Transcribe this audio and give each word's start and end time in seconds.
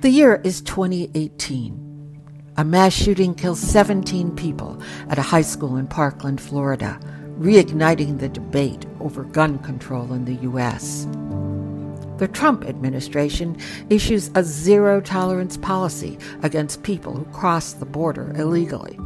The 0.00 0.08
year 0.08 0.40
is 0.44 0.60
2018. 0.60 2.52
A 2.58 2.64
mass 2.64 2.92
shooting 2.92 3.34
kills 3.34 3.58
17 3.58 4.36
people 4.36 4.80
at 5.08 5.18
a 5.18 5.22
high 5.22 5.42
school 5.42 5.78
in 5.78 5.88
Parkland, 5.88 6.40
Florida, 6.40 7.00
reigniting 7.40 8.20
the 8.20 8.28
debate 8.28 8.86
over 9.00 9.24
gun 9.24 9.58
control 9.58 10.12
in 10.12 10.26
the 10.26 10.36
U.S. 10.44 11.08
The 12.18 12.28
Trump 12.32 12.64
administration 12.66 13.56
issues 13.90 14.30
a 14.36 14.44
zero 14.44 15.00
tolerance 15.00 15.56
policy 15.56 16.18
against 16.44 16.84
people 16.84 17.12
who 17.12 17.24
cross 17.32 17.72
the 17.72 17.84
border 17.84 18.32
illegally, 18.36 18.96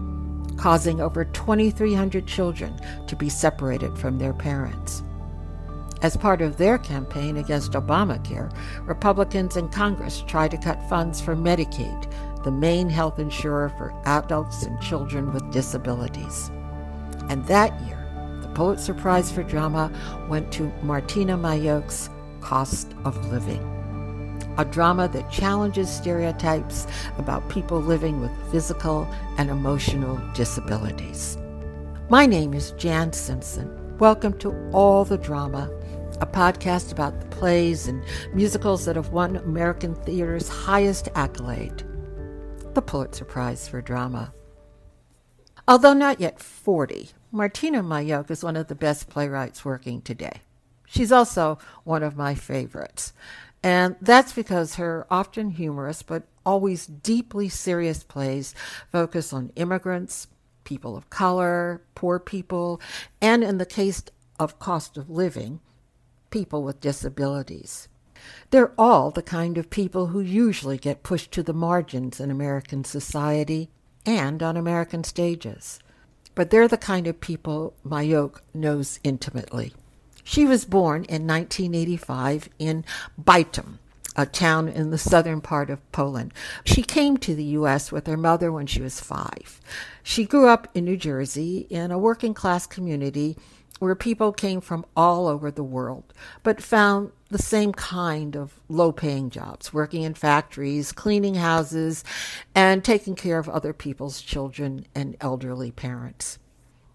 causing 0.59 1.01
over 1.01 1.25
2,300 1.25 2.27
children 2.27 2.79
to 3.07 3.17
be 3.17 3.31
separated 3.31 3.97
from 3.97 4.19
their 4.19 4.35
parents. 4.35 5.03
As 6.01 6.17
part 6.17 6.43
of 6.43 6.59
their 6.59 6.79
campaign 6.79 7.39
against 7.39 7.73
Obamacare, 7.73 8.53
Republicans 8.87 9.57
in 9.57 9.69
Congress 9.69 10.23
tried 10.29 10.53
to 10.53 10.57
cut 10.57 10.89
funds 10.89 11.21
for 11.21 11.35
Medicaid, 11.35 12.45
the 12.45 12.53
main 12.53 12.89
health 12.89 13.19
insurer 13.19 13.71
for 13.71 13.93
adults 14.05 14.63
and 14.63 14.81
children 14.81 15.33
with 15.33 15.51
disabilities. 15.51 16.53
And 17.29 17.45
that 17.47 17.81
year, 17.83 17.99
the 18.43 18.49
Pulitzer 18.51 18.95
Prize 18.95 19.33
for 19.33 19.43
Drama 19.43 19.91
went 20.29 20.53
to 20.53 20.73
Martyna 20.85 21.37
Majok's 21.37 22.11
Cost 22.41 22.95
of 23.05 23.33
Living, 23.33 23.61
a 24.57 24.65
drama 24.65 25.09
that 25.09 25.33
challenges 25.33 25.91
stereotypes 25.91 26.87
about 27.19 27.49
people 27.49 27.81
living 27.81 28.21
with 28.21 28.31
physical 28.53 29.09
and 29.37 29.51
emotional 29.51 30.17
disabilities. 30.33 31.37
My 32.09 32.25
name 32.25 32.55
is 32.55 32.71
Jan 32.73 33.13
Simpson. 33.13 33.99
Welcome 33.99 34.39
to 34.39 34.55
All 34.71 35.05
the 35.05 35.19
Drama 35.19 35.69
a 36.21 36.27
podcast 36.27 36.91
about 36.91 37.21
the 37.21 37.27
plays 37.27 37.87
and 37.87 38.03
musicals 38.35 38.85
that 38.85 38.97
have 38.97 39.11
won 39.11 39.37
American 39.37 39.95
theater's 39.95 40.49
highest 40.49 41.09
accolade, 41.15 41.85
the 42.75 42.83
Pulitzer 42.83 43.25
Prize 43.25 43.69
for 43.69 43.81
Drama. 43.81 44.33
Although 45.69 45.93
not 45.93 46.21
yet 46.21 46.41
40, 46.41 47.11
Martyna 47.33 47.83
Majok 47.83 48.31
is 48.31 48.43
one 48.43 48.57
of 48.57 48.67
the 48.67 48.75
best 48.75 49.09
playwrights 49.09 49.65
working 49.65 50.03
today. 50.03 50.41
She's 50.87 51.13
also 51.13 51.59
one 51.85 52.03
of 52.03 52.17
my 52.17 52.35
favorites. 52.35 53.13
And 53.63 53.97
that's 54.01 54.33
because 54.33 54.77
her 54.77 55.07
often 55.11 55.51
humorous 55.51 56.03
but 56.03 56.25
always 56.47 56.87
deeply 56.87 57.49
serious 57.49 58.03
plays 58.03 58.55
focus 58.91 59.33
on 59.33 59.53
immigrants, 59.57 60.29
people 60.65 60.97
of 60.97 61.11
color, 61.11 61.83
poor 61.95 62.19
people, 62.19 62.81
and 63.21 63.45
in 63.45 63.59
the 63.59 63.67
case 63.67 64.03
of 64.41 64.59
cost 64.59 64.97
of 64.97 65.11
living, 65.11 65.61
people 66.31 66.63
with 66.63 66.81
disabilities. 66.81 67.89
They're 68.51 68.73
all 68.79 69.11
the 69.11 69.23
kind 69.23 69.59
of 69.59 69.71
people 69.71 70.09
who 70.09 70.21
usually 70.21 70.79
get 70.79 71.03
pushed 71.03 71.33
to 71.33 71.43
the 71.43 71.53
margins 71.53 72.21
in 72.21 72.31
American 72.31 72.85
society 72.85 73.71
and 74.05 74.43
on 74.43 74.57
American 74.57 75.05
stages. 75.05 75.79
But 76.35 76.51
they're 76.51 76.69
the 76.69 76.77
kind 76.77 77.07
of 77.07 77.21
people 77.21 77.75
Majok 77.85 78.41
knows 78.55 79.01
intimately. 79.03 79.73
She 80.25 80.45
was 80.45 80.65
born 80.65 81.05
in 81.05 81.27
1985 81.27 82.49
in 82.59 82.85
Bytom, 83.21 83.79
a 84.15 84.27
town 84.27 84.69
in 84.69 84.91
the 84.91 84.99
southern 84.99 85.41
part 85.41 85.71
of 85.71 85.91
Poland. 85.91 86.35
She 86.65 86.83
came 86.83 87.17
to 87.19 87.35
the 87.35 87.45
U.S. 87.45 87.91
with 87.91 88.07
her 88.07 88.17
mother 88.17 88.53
when 88.53 88.67
she 88.67 88.83
was 88.83 89.01
five. 89.01 89.61
She 90.03 90.25
grew 90.25 90.49
up 90.49 90.69
in 90.75 90.85
New 90.85 90.97
Jersey 90.97 91.67
in 91.71 91.91
a 91.91 91.99
working 91.99 92.35
class 92.35 92.67
community 92.67 93.37
where 93.79 93.95
people 93.95 94.33
came 94.33 94.61
from 94.61 94.85
all 94.97 95.29
over 95.29 95.51
the 95.51 95.65
world, 95.65 96.13
but 96.43 96.63
found 96.63 97.13
the 97.31 97.39
same 97.39 97.73
kind 97.73 98.37
of 98.37 98.61
low 98.69 98.91
paying 98.93 99.31
jobs, 99.31 99.73
working 99.73 100.03
in 100.03 100.15
factories, 100.15 100.93
cleaning 100.93 101.35
houses, 101.35 102.05
and 102.55 102.85
taking 102.85 103.15
care 103.15 103.39
of 103.39 103.49
other 103.49 103.73
people's 103.73 104.23
children 104.23 104.87
and 104.95 105.17
elderly 105.21 105.71
parents. 105.71 106.39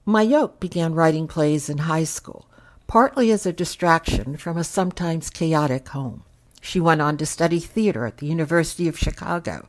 Majok 0.06 0.60
began 0.60 0.94
writing 0.94 1.28
plays 1.28 1.70
in 1.70 1.80
high 1.80 2.04
school, 2.04 2.50
partly 2.88 3.32
as 3.32 3.46
a 3.46 3.54
distraction 3.54 4.36
from 4.36 4.58
a 4.58 4.64
sometimes 4.64 5.30
chaotic 5.30 5.90
home. 5.90 6.24
She 6.60 6.80
went 6.80 7.02
on 7.02 7.18
to 7.18 7.26
study 7.26 7.60
theater 7.60 8.06
at 8.06 8.18
the 8.18 8.26
University 8.26 8.88
of 8.88 8.98
Chicago 8.98 9.68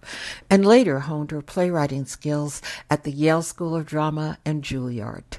and 0.49 0.65
later 0.65 1.01
honed 1.01 1.33
her 1.33 1.43
playwriting 1.43 2.05
skills 2.05 2.63
at 2.89 3.03
the 3.03 3.11
Yale 3.11 3.43
School 3.43 3.75
of 3.75 3.85
Drama 3.85 4.39
and 4.45 4.63
Juilliard. 4.63 5.39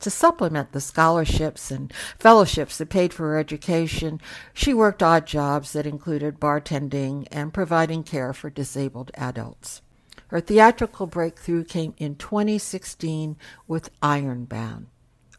To 0.00 0.10
supplement 0.10 0.72
the 0.72 0.80
scholarships 0.80 1.70
and 1.70 1.92
fellowships 2.18 2.78
that 2.78 2.88
paid 2.88 3.12
for 3.12 3.30
her 3.30 3.38
education, 3.38 4.20
she 4.54 4.72
worked 4.72 5.02
odd 5.02 5.26
jobs 5.26 5.72
that 5.72 5.86
included 5.86 6.38
bartending 6.38 7.26
and 7.32 7.52
providing 7.52 8.04
care 8.04 8.32
for 8.32 8.48
disabled 8.48 9.10
adults. 9.14 9.82
Her 10.28 10.40
theatrical 10.40 11.06
breakthrough 11.06 11.64
came 11.64 11.94
in 11.96 12.14
2016 12.14 13.36
with 13.66 13.90
Ironbound, 14.02 14.86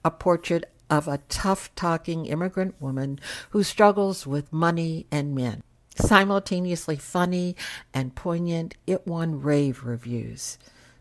a 0.03 0.11
portrait 0.11 0.65
of 0.89 1.07
a 1.07 1.19
tough 1.29 1.73
talking 1.75 2.25
immigrant 2.25 2.81
woman 2.81 3.19
who 3.51 3.63
struggles 3.63 4.25
with 4.25 4.51
money 4.51 5.05
and 5.11 5.35
men. 5.35 5.63
Simultaneously 5.95 6.95
funny 6.95 7.55
and 7.93 8.15
poignant, 8.15 8.75
it 8.87 9.05
won 9.05 9.41
rave 9.41 9.83
reviews. 9.83 10.57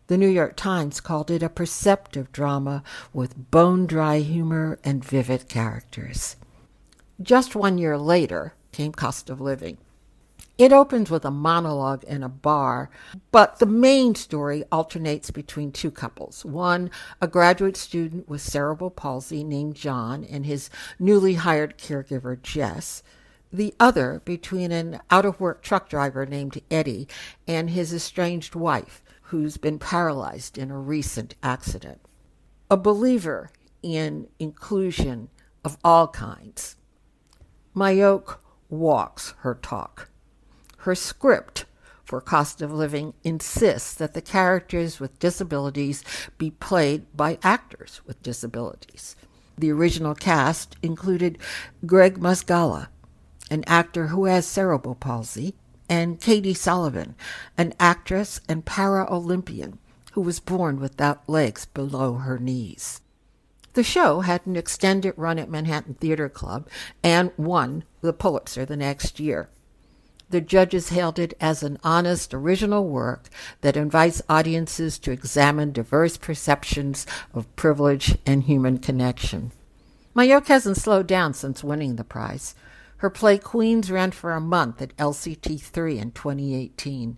The 0.09 0.17
New 0.17 0.29
York 0.29 0.57
Times 0.57 1.03
called 1.03 1.31
it 1.31 1.43
a 1.43 1.51
perceptive 1.51 2.33
drama 2.33 2.83
with 3.13 3.51
bone 3.51 3.85
dry 3.85 4.21
humor 4.21 4.79
and 4.83 5.05
vivid 5.05 5.51
characters. 5.51 6.37
Just 7.21 7.55
one 7.55 7.77
year 7.77 7.99
later 7.99 8.55
came 8.73 8.93
Cost 8.93 9.29
of 9.29 9.39
Living. 9.39 9.77
It 10.57 10.73
opens 10.73 11.11
with 11.11 11.27
a 11.27 11.31
monologue 11.31 12.05
in 12.05 12.23
a 12.23 12.29
bar, 12.31 12.89
but 13.31 13.59
the 13.59 13.67
main 13.67 14.15
story 14.15 14.65
alternates 14.73 15.31
between 15.31 15.73
two 15.73 15.91
couples. 15.91 16.43
One, 16.43 16.91
a 17.21 17.29
graduate 17.29 17.77
student 17.77 18.31
with 18.31 18.41
cerebral 18.41 18.91
palsy 18.91 19.45
named 19.45 19.75
John, 19.75 20.25
and 20.25 20.47
his 20.47 20.71
newly 20.99 21.35
hired 21.35 21.77
caregiver, 21.77 22.41
Jess. 22.43 23.03
The 23.53 23.75
other, 23.79 24.23
between 24.25 24.73
an 24.73 25.01
out 25.11 25.27
of 25.27 25.39
work 25.39 25.61
truck 25.61 25.91
driver 25.91 26.25
named 26.25 26.63
Eddie 26.71 27.09
and 27.47 27.69
his 27.69 27.93
estranged 27.93 28.55
wife, 28.55 29.03
who's 29.29 29.59
been 29.59 29.79
paralyzed 29.79 30.57
in 30.57 30.71
a 30.71 30.79
recent 30.79 31.35
accident. 31.43 32.01
A 32.71 32.79
believer 32.79 33.51
in 33.83 34.27
inclusion 34.39 35.29
of 35.65 35.77
all 35.85 36.09
kinds. 36.09 36.77
Majok 37.77 38.39
walks 38.71 39.35
her 39.41 39.55
talk. 39.55 40.09
Her 40.79 40.95
script 40.95 41.67
for 42.05 42.23
cost 42.23 42.63
of 42.63 42.73
living 42.73 43.13
insists 43.23 43.93
that 43.95 44.15
the 44.15 44.23
characters 44.23 44.99
with 44.99 45.19
disabilities 45.19 46.03
be 46.39 46.51
played 46.53 47.05
by 47.15 47.39
actors 47.43 48.01
with 48.07 48.23
disabilities. 48.23 49.15
The 49.59 49.71
original 49.71 50.15
cast 50.15 50.77
included 50.83 51.37
Gregg 51.85 52.19
Mozgala, 52.19 52.89
an 53.51 53.63
actor 53.67 54.07
who 54.07 54.25
has 54.25 54.47
cerebral 54.47 54.95
palsy, 54.95 55.55
and 55.89 56.21
Katy 56.21 56.55
Sullivan, 56.55 57.15
an 57.57 57.75
actress 57.81 58.41
and 58.49 58.65
para 58.65 59.07
Olympian 59.11 59.79
who 60.13 60.21
was 60.21 60.41
born 60.41 60.81
without 60.81 61.29
legs 61.29 61.67
below 61.67 62.15
her 62.15 62.39
knees. 62.39 63.01
The 63.75 63.85
show 63.85 64.21
had 64.21 64.45
an 64.47 64.57
extended 64.57 65.15
run 65.17 65.39
at 65.39 65.49
Manhattan 65.49 65.95
Theater 65.95 66.29
Club 66.29 66.69
and 67.03 67.31
won 67.37 67.85
the 68.01 68.13
Pulitzer 68.13 68.65
the 68.65 68.77
next 68.77 69.21
year. 69.21 69.49
The 70.31 70.41
judges 70.41 70.89
hailed 70.89 71.19
it 71.19 71.35
as 71.41 71.63
an 71.63 71.79
honest, 71.85 72.35
original 72.35 72.87
work 72.87 73.29
that 73.61 73.77
invites 73.77 74.21
audiences 74.29 74.99
to 74.99 75.13
examine 75.13 75.73
diverse 75.73 76.17
perceptions 76.17 77.07
of 77.33 77.55
privilege 77.57 78.19
and 78.27 78.43
human 78.43 78.79
connection. 78.79 79.53
Majok 80.15 80.49
hasn't 80.49 80.77
slowed 80.77 81.07
down 81.07 81.33
since 81.33 81.63
winning 81.63 81.97
the 81.97 82.05
prize. 82.05 82.55
Her 82.99 83.11
play 83.11 83.39
Queens 83.39 83.91
ran 83.91 84.11
for 84.11 84.33
a 84.33 84.41
month 84.41 84.83
at 84.83 84.97
LCT3 84.97 85.99
in 85.99 86.11
2018. 86.11 87.17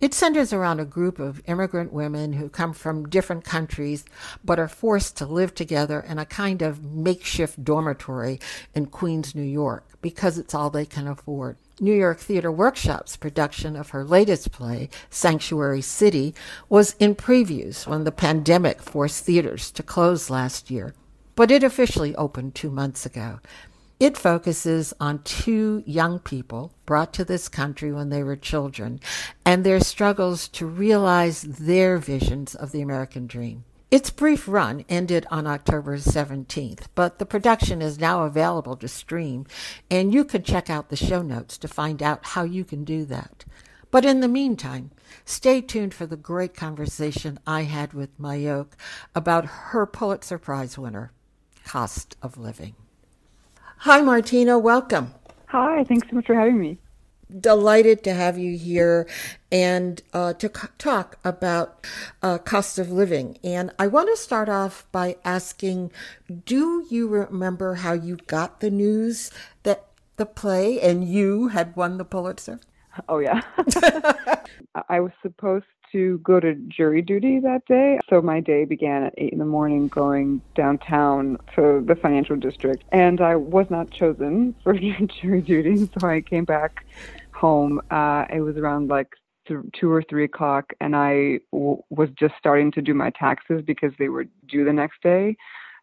It 0.00 0.14
centers 0.14 0.52
around 0.52 0.80
a 0.80 0.84
group 0.84 1.18
of 1.18 1.42
immigrant 1.46 1.92
women 1.92 2.32
who 2.32 2.48
come 2.48 2.72
from 2.72 3.08
different 3.08 3.44
countries 3.44 4.04
but 4.42 4.58
are 4.58 4.66
forced 4.66 5.16
to 5.18 5.26
live 5.26 5.54
together 5.54 6.00
in 6.00 6.18
a 6.18 6.24
kind 6.24 6.62
of 6.62 6.82
makeshift 6.82 7.62
dormitory 7.62 8.40
in 8.74 8.86
Queens, 8.86 9.34
New 9.34 9.42
York, 9.42 9.86
because 10.00 10.38
it's 10.38 10.54
all 10.54 10.70
they 10.70 10.86
can 10.86 11.06
afford. 11.06 11.58
New 11.78 11.94
York 11.94 12.18
Theater 12.18 12.50
Workshop's 12.50 13.16
production 13.16 13.76
of 13.76 13.90
her 13.90 14.04
latest 14.04 14.50
play, 14.50 14.88
Sanctuary 15.10 15.82
City, 15.82 16.34
was 16.68 16.96
in 16.98 17.14
previews 17.14 17.86
when 17.86 18.04
the 18.04 18.12
pandemic 18.12 18.82
forced 18.82 19.24
theaters 19.24 19.70
to 19.70 19.82
close 19.82 20.28
last 20.28 20.70
year. 20.70 20.94
But 21.36 21.50
it 21.50 21.62
officially 21.62 22.14
opened 22.16 22.54
two 22.54 22.70
months 22.70 23.06
ago. 23.06 23.40
It 24.00 24.16
focuses 24.16 24.94
on 24.98 25.22
two 25.24 25.82
young 25.84 26.20
people 26.20 26.72
brought 26.86 27.12
to 27.12 27.24
this 27.24 27.50
country 27.50 27.92
when 27.92 28.08
they 28.08 28.22
were 28.22 28.34
children 28.34 28.98
and 29.44 29.62
their 29.62 29.78
struggles 29.78 30.48
to 30.48 30.64
realize 30.64 31.42
their 31.42 31.98
visions 31.98 32.54
of 32.54 32.72
the 32.72 32.80
American 32.80 33.26
dream. 33.26 33.64
Its 33.90 34.08
brief 34.08 34.48
run 34.48 34.86
ended 34.88 35.26
on 35.30 35.46
October 35.46 35.98
17th, 35.98 36.86
but 36.94 37.18
the 37.18 37.26
production 37.26 37.82
is 37.82 38.00
now 38.00 38.22
available 38.22 38.74
to 38.76 38.88
stream, 38.88 39.44
and 39.90 40.14
you 40.14 40.24
can 40.24 40.42
check 40.44 40.70
out 40.70 40.88
the 40.88 40.96
show 40.96 41.20
notes 41.20 41.58
to 41.58 41.68
find 41.68 42.02
out 42.02 42.24
how 42.24 42.42
you 42.42 42.64
can 42.64 42.84
do 42.84 43.04
that. 43.04 43.44
But 43.90 44.06
in 44.06 44.20
the 44.20 44.28
meantime, 44.28 44.92
stay 45.26 45.60
tuned 45.60 45.92
for 45.92 46.06
the 46.06 46.16
great 46.16 46.54
conversation 46.54 47.38
I 47.46 47.64
had 47.64 47.92
with 47.92 48.18
Majok 48.18 48.68
about 49.14 49.44
her 49.44 49.84
Pulitzer 49.84 50.38
Prize 50.38 50.78
winner, 50.78 51.12
Cost 51.66 52.16
of 52.22 52.38
Living. 52.38 52.76
Hi, 53.84 54.02
Martyna. 54.02 54.60
Welcome. 54.60 55.14
Hi. 55.46 55.84
Thanks 55.84 56.06
so 56.10 56.16
much 56.16 56.26
for 56.26 56.34
having 56.34 56.60
me 56.60 56.78
delighted 57.38 58.02
to 58.04 58.12
have 58.12 58.36
you 58.36 58.58
here 58.58 59.08
and 59.52 60.02
uh, 60.12 60.32
to 60.34 60.48
c- 60.54 60.68
talk 60.78 61.18
about 61.24 61.86
uh, 62.22 62.38
cost 62.38 62.78
of 62.78 62.90
living. 62.90 63.38
And 63.42 63.72
I 63.78 63.86
want 63.86 64.08
to 64.08 64.16
start 64.16 64.48
off 64.50 64.86
by 64.92 65.16
asking 65.24 65.92
Do 66.44 66.86
you 66.90 67.08
remember 67.08 67.76
how 67.76 67.92
you 67.94 68.16
got 68.26 68.60
the 68.60 68.70
news 68.70 69.30
that 69.62 69.86
the 70.16 70.26
play 70.26 70.78
and 70.80 71.08
you 71.08 71.48
had 71.48 71.74
won 71.74 71.96
the 71.96 72.04
Pulitzer? 72.04 72.60
Oh, 73.08 73.18
yeah. 73.18 73.40
I 74.90 75.00
was 75.00 75.12
supposed 75.22 75.64
to 75.92 76.18
go 76.18 76.40
to 76.40 76.54
jury 76.68 77.02
duty 77.02 77.40
that 77.40 77.64
day. 77.66 77.98
So 78.08 78.20
my 78.22 78.40
day 78.40 78.64
began 78.64 79.04
at 79.04 79.14
8 79.18 79.32
in 79.32 79.38
the 79.38 79.44
morning 79.44 79.88
going 79.88 80.40
downtown 80.54 81.38
to 81.54 81.82
the 81.86 81.94
financial 81.94 82.36
district. 82.36 82.84
And 82.92 83.20
I 83.20 83.36
was 83.36 83.70
not 83.70 83.90
chosen 83.90 84.54
for 84.62 84.74
jury 84.74 85.40
duty. 85.40 85.76
So 85.98 86.06
I 86.06 86.20
came 86.20 86.44
back 86.44 86.84
home. 87.32 87.80
Uh, 87.90 88.26
it 88.32 88.40
was 88.40 88.56
around 88.56 88.88
like 88.88 89.14
th- 89.48 89.60
two 89.72 89.90
or 89.90 90.02
three 90.02 90.24
o'clock, 90.24 90.72
and 90.80 90.94
I 90.94 91.40
w- 91.52 91.82
was 91.90 92.08
just 92.10 92.34
starting 92.38 92.70
to 92.72 92.82
do 92.82 92.94
my 92.94 93.10
taxes 93.10 93.62
because 93.62 93.92
they 93.98 94.08
were 94.08 94.26
due 94.46 94.64
the 94.64 94.72
next 94.72 95.02
day. 95.02 95.36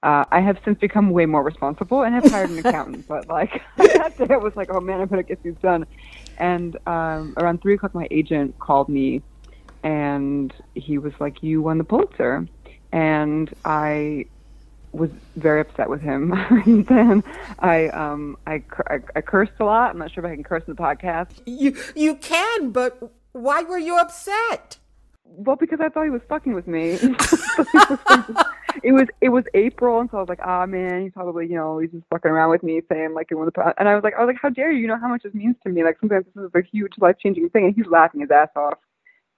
Uh, 0.03 0.23
I 0.31 0.41
have 0.41 0.59
since 0.63 0.77
become 0.77 1.09
way 1.09 1.25
more 1.25 1.41
responsible 1.41 2.03
and 2.03 2.13
have 2.13 2.29
hired 2.31 2.51
an 2.51 2.59
accountant, 2.59 3.07
but 3.07 3.27
like 3.27 3.63
that 3.77 4.15
day 4.17 4.27
I 4.29 4.37
was 4.37 4.55
like, 4.55 4.69
oh 4.71 4.79
man, 4.79 5.01
I 5.01 5.05
better 5.05 5.23
get 5.23 5.41
these 5.41 5.55
done. 5.61 5.87
And 6.37 6.77
um, 6.87 7.33
around 7.37 7.61
three 7.63 7.73
o'clock, 7.73 7.95
my 7.95 8.07
agent 8.11 8.59
called 8.59 8.89
me, 8.89 9.23
and 9.83 10.53
he 10.75 10.97
was 10.97 11.13
like, 11.19 11.43
"You 11.43 11.61
won 11.61 11.77
the 11.77 11.83
Pulitzer," 11.83 12.47
and 12.91 13.53
I 13.65 14.25
was 14.91 15.09
very 15.35 15.61
upset 15.61 15.89
with 15.89 16.01
him. 16.01 16.33
and 16.65 16.85
then 16.87 17.23
I, 17.59 17.87
um, 17.89 18.37
I, 18.45 18.63
I, 18.87 18.99
I 19.15 19.21
cursed 19.21 19.53
a 19.59 19.65
lot. 19.65 19.91
I'm 19.91 19.97
not 19.97 20.11
sure 20.11 20.25
if 20.25 20.31
I 20.31 20.35
can 20.35 20.43
curse 20.43 20.63
in 20.67 20.75
the 20.75 20.81
podcast. 20.81 21.41
You, 21.45 21.75
you 21.95 22.15
can, 22.15 22.71
but 22.71 23.13
why 23.31 23.63
were 23.63 23.77
you 23.77 23.97
upset? 23.97 24.77
Well, 25.25 25.55
because 25.55 25.79
I 25.81 25.89
thought 25.89 26.05
he 26.05 26.09
was 26.09 26.21
fucking 26.29 26.53
with 26.53 26.67
me. 26.67 26.91
it 28.81 28.93
was 28.93 29.07
it 29.19 29.29
was 29.29 29.43
April, 29.53 29.99
and 29.99 30.09
so 30.09 30.17
I 30.17 30.19
was 30.21 30.29
like, 30.29 30.39
ah, 30.41 30.63
oh, 30.63 30.65
man, 30.65 31.03
he's 31.03 31.11
probably 31.11 31.47
you 31.47 31.55
know 31.55 31.79
he's 31.79 31.91
just 31.91 32.05
fucking 32.09 32.31
around 32.31 32.49
with 32.49 32.63
me, 32.63 32.81
saying 32.89 33.13
like 33.13 33.29
one 33.31 33.45
of 33.45 33.53
the 33.53 33.73
and 33.77 33.89
I 33.89 33.93
was 33.93 34.05
like, 34.05 34.13
I 34.15 34.23
was 34.23 34.27
like, 34.27 34.41
how 34.41 34.49
dare 34.49 34.71
you? 34.71 34.79
You 34.79 34.87
know 34.87 34.97
how 34.97 35.09
much 35.09 35.23
this 35.23 35.33
means 35.33 35.57
to 35.63 35.69
me. 35.69 35.83
Like 35.83 35.99
sometimes 35.99 36.25
this 36.33 36.45
is 36.45 36.49
a 36.55 36.61
huge 36.61 36.93
life 36.99 37.17
changing 37.21 37.49
thing, 37.49 37.65
and 37.65 37.75
he's 37.75 37.85
laughing 37.87 38.21
his 38.21 38.31
ass 38.31 38.47
off 38.55 38.79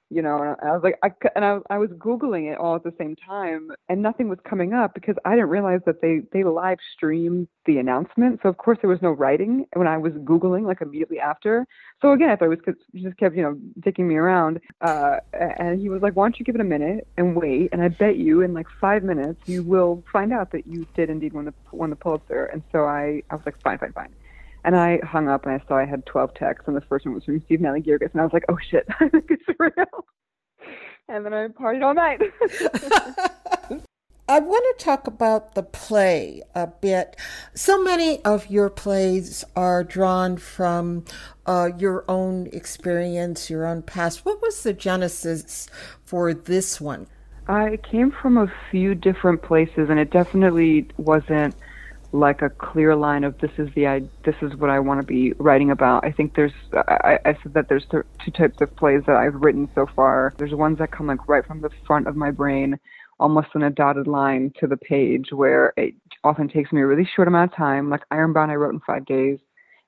you 0.10 0.22
know, 0.22 0.42
and 0.42 0.56
I 0.68 0.74
was 0.74 0.82
like, 0.84 0.98
I, 1.04 1.12
and 1.36 1.46
I, 1.46 1.60
I 1.70 1.78
was 1.78 1.90
Googling 1.92 2.52
it 2.52 2.58
all 2.58 2.76
at 2.76 2.84
the 2.84 2.94
same 2.98 3.16
time 3.16 3.72
and 3.90 4.02
nothing 4.02 4.28
was 4.28 4.40
coming 4.44 4.74
up 4.74 4.94
because 4.94 5.16
I 5.24 5.36
didn't 5.36 5.50
realize 5.50 5.82
that 5.86 6.02
they, 6.02 6.22
they 6.34 6.44
live 6.44 6.80
streamed 6.96 7.48
the 7.66 7.78
announcement. 7.78 8.40
So 8.42 8.50
of 8.50 8.58
course 8.58 8.80
there 8.82 8.90
was 8.90 9.02
no 9.02 9.12
writing 9.12 9.66
when 9.74 9.88
I 9.88 9.98
was 9.98 10.14
Googling 10.14 10.66
like 10.66 10.82
immediately 10.82 11.20
after. 11.20 11.68
So 12.02 12.14
again, 12.14 12.30
I 12.30 12.36
thought 12.36 12.46
it 12.46 12.66
was, 12.66 12.76
just 12.96 13.18
kept, 13.18 13.36
you 13.36 13.44
know, 13.44 13.58
taking 13.84 14.08
me 14.08 14.16
around. 14.16 14.60
Uh, 14.82 15.18
and 15.34 15.80
he 15.80 15.90
was 15.90 16.02
like, 16.02 16.16
why 16.16 16.26
don't 16.26 16.40
you 16.40 16.46
give 16.46 16.56
it 16.56 16.62
a 16.62 16.66
minute 16.66 17.08
and 17.18 17.36
wait? 17.36 17.70
And 17.72 17.82
I 17.82 17.90
bet 17.90 18.16
you 18.16 18.42
in 18.42 18.54
like 18.54 18.68
five 18.82 19.04
minutes, 19.04 19.42
you 19.46 19.64
will 19.64 20.04
find 20.12 20.34
out 20.34 20.52
that 20.52 20.66
you 20.66 20.88
did 20.96 21.10
indeed 21.10 21.34
win 21.34 21.46
the, 21.46 21.54
won 21.72 21.92
the 21.92 21.96
Pulitzer. 21.96 22.46
And 22.46 22.64
so 22.72 22.86
I, 22.86 23.22
I 23.30 23.36
was 23.36 23.46
like, 23.46 23.62
fine, 23.62 23.78
fine, 23.78 23.94
fine. 23.94 24.14
And 24.64 24.76
I 24.76 25.00
hung 25.04 25.30
up 25.30 25.46
and 25.46 25.54
I 25.54 25.66
saw 25.68 25.78
I 25.78 25.86
had 25.86 26.06
12 26.06 26.34
texts, 26.34 26.68
and 26.68 26.76
the 26.76 26.82
first 26.82 27.06
one 27.06 27.16
was 27.16 27.24
from 27.24 27.42
Steve 27.42 27.60
Nalogiergis, 27.60 28.12
and 28.12 28.22
I 28.22 28.24
was 28.24 28.34
like, 28.34 28.46
oh 28.50 28.58
shit, 28.70 28.86
I 29.00 29.10
think 29.10 29.26
it's 29.30 29.44
real. 29.58 30.06
And 31.08 31.26
then 31.26 31.34
I 31.34 31.48
partied 31.48 31.84
all 31.84 31.94
night. 31.94 32.22
I 34.30 34.40
want 34.40 34.78
to 34.78 34.86
talk 34.86 35.08
about 35.08 35.56
the 35.56 35.64
play 35.64 36.44
a 36.54 36.68
bit. 36.68 37.16
So 37.56 37.82
many 37.82 38.24
of 38.24 38.46
your 38.46 38.70
plays 38.70 39.44
are 39.56 39.84
drawn 39.84 40.38
from 40.38 41.06
uh, 41.48 41.72
your 41.80 42.06
own 42.08 42.46
experience, 42.54 43.50
your 43.50 43.66
own 43.66 43.82
past. 43.82 44.26
What 44.26 44.40
was 44.40 44.62
the 44.62 44.72
genesis 44.72 45.68
for 46.06 46.32
this 46.32 46.80
one? 46.80 47.08
I 47.48 47.78
came 47.78 48.12
from 48.12 48.38
a 48.38 48.54
few 48.70 48.94
different 48.94 49.42
places, 49.42 49.90
and 49.90 50.00
it 50.00 50.12
definitely 50.12 50.88
wasn't 50.98 51.56
like 52.12 52.42
a 52.42 52.50
clear 52.50 52.96
line 52.96 53.24
of 53.24 53.38
this 53.40 53.52
is 53.58 53.70
the 53.76 53.88
I, 53.88 54.02
this 54.26 54.36
is 54.42 54.56
what 54.56 54.70
I 54.70 54.80
want 54.80 55.02
to 55.02 55.06
be 55.06 55.34
writing 55.34 55.72
about. 55.72 56.06
I 56.06 56.12
think 56.12 56.36
there's 56.36 56.54
I, 56.74 57.20
I 57.26 57.38
said 57.44 57.54
that 57.54 57.70
there's 57.70 57.86
two 57.90 58.32
types 58.32 58.62
of 58.62 58.76
plays 58.76 59.04
that 59.06 59.16
I've 59.16 59.36
written 59.36 59.70
so 59.76 59.88
far. 59.96 60.34
There's 60.38 60.54
ones 60.54 60.80
that 60.80 60.92
come 60.92 61.08
like 61.08 61.28
right 61.28 61.46
from 61.46 61.62
the 61.62 61.70
front 61.86 62.08
of 62.08 62.16
my 62.16 62.32
brain, 62.32 62.80
almost 63.20 63.50
in 63.56 63.64
a 63.64 63.70
dotted 63.70 64.08
line 64.08 64.52
to 64.60 64.68
the 64.68 64.78
page, 64.78 65.32
where 65.32 65.74
it 65.78 65.94
often 66.24 66.50
takes 66.50 66.72
me 66.72 66.82
a 66.82 66.88
really 66.88 67.08
short 67.16 67.28
amount 67.28 67.52
of 67.52 67.58
time. 67.58 67.90
Like 67.90 68.02
Ironbound, 68.12 68.52
I 68.52 68.56
wrote 68.56 68.74
in 68.74 68.82
five 68.82 69.06
days, 69.06 69.40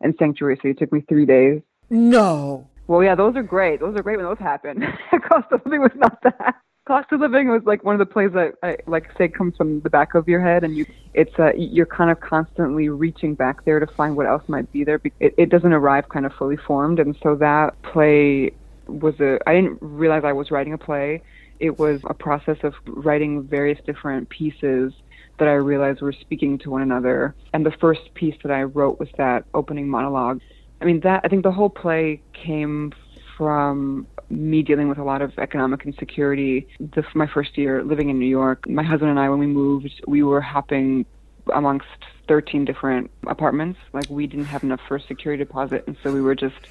and 0.01 0.13
Sanctuary 0.19 0.57
City 0.57 0.73
took 0.73 0.91
me 0.91 1.03
three 1.09 1.25
days. 1.25 1.61
No. 1.89 2.67
Well, 2.87 3.03
yeah, 3.03 3.15
those 3.15 3.35
are 3.35 3.43
great. 3.43 3.79
Those 3.79 3.95
are 3.95 4.03
great 4.03 4.17
when 4.17 4.25
those 4.25 4.37
happen. 4.37 4.81
Cost 5.27 5.51
of 5.51 5.61
Living 5.65 5.81
was 5.81 5.91
not 5.95 6.21
that 6.23 6.55
cost 6.87 7.11
of 7.11 7.19
living 7.19 7.47
was 7.49 7.61
like 7.65 7.83
one 7.83 7.93
of 7.93 7.99
the 7.99 8.11
plays 8.11 8.31
that 8.33 8.53
I 8.63 8.77
like 8.87 9.05
say 9.17 9.27
comes 9.27 9.55
from 9.55 9.81
the 9.81 9.89
back 9.89 10.15
of 10.15 10.27
your 10.27 10.41
head 10.41 10.63
and 10.63 10.75
you 10.75 10.85
it's 11.13 11.31
uh 11.37 11.53
you're 11.55 11.85
kind 11.85 12.09
of 12.09 12.19
constantly 12.21 12.89
reaching 12.89 13.35
back 13.35 13.63
there 13.65 13.79
to 13.79 13.87
find 13.95 14.15
what 14.15 14.25
else 14.25 14.43
might 14.47 14.71
be 14.71 14.83
there 14.83 14.99
it, 15.19 15.33
it 15.37 15.49
doesn't 15.49 15.73
arrive 15.73 16.09
kind 16.09 16.25
of 16.25 16.33
fully 16.33 16.57
formed 16.57 16.99
and 16.99 17.15
so 17.21 17.35
that 17.35 17.79
play 17.83 18.51
was 18.87 19.19
a 19.19 19.39
I 19.47 19.55
didn't 19.55 19.79
realize 19.81 20.23
I 20.25 20.33
was 20.33 20.51
writing 20.51 20.73
a 20.73 20.77
play. 20.77 21.21
It 21.59 21.77
was 21.77 22.01
a 22.05 22.13
process 22.13 22.57
of 22.63 22.73
writing 22.87 23.43
various 23.43 23.79
different 23.85 24.29
pieces 24.29 24.93
that 25.39 25.47
I 25.47 25.53
realized 25.53 26.01
were 26.01 26.13
speaking 26.13 26.57
to 26.59 26.69
one 26.69 26.81
another. 26.81 27.35
And 27.53 27.65
the 27.65 27.73
first 27.79 28.01
piece 28.15 28.35
that 28.43 28.51
I 28.51 28.63
wrote 28.63 28.99
was 28.99 29.09
that 29.17 29.45
opening 29.53 29.87
monologue. 29.87 30.41
I 30.81 30.85
mean 30.85 30.99
that 31.01 31.21
I 31.23 31.27
think 31.27 31.43
the 31.43 31.51
whole 31.51 31.69
play 31.69 32.21
came 32.33 32.91
from 33.41 34.05
me 34.29 34.61
dealing 34.61 34.87
with 34.87 34.99
a 34.99 35.03
lot 35.03 35.23
of 35.23 35.31
economic 35.39 35.83
insecurity. 35.83 36.67
This 36.79 37.05
my 37.15 37.25
first 37.25 37.57
year 37.57 37.83
living 37.83 38.11
in 38.11 38.19
New 38.19 38.27
York. 38.27 38.69
My 38.69 38.83
husband 38.83 39.09
and 39.09 39.19
I, 39.19 39.29
when 39.29 39.39
we 39.39 39.47
moved, 39.47 39.99
we 40.05 40.21
were 40.21 40.41
hopping 40.41 41.07
amongst 41.51 41.87
13 42.27 42.65
different 42.65 43.09
apartments. 43.25 43.79
Like 43.93 44.07
we 44.11 44.27
didn't 44.27 44.45
have 44.45 44.61
enough 44.61 44.79
for 44.87 44.97
a 44.97 45.01
security 45.01 45.43
deposit, 45.43 45.85
and 45.87 45.97
so 46.03 46.13
we 46.13 46.21
were 46.21 46.35
just 46.35 46.67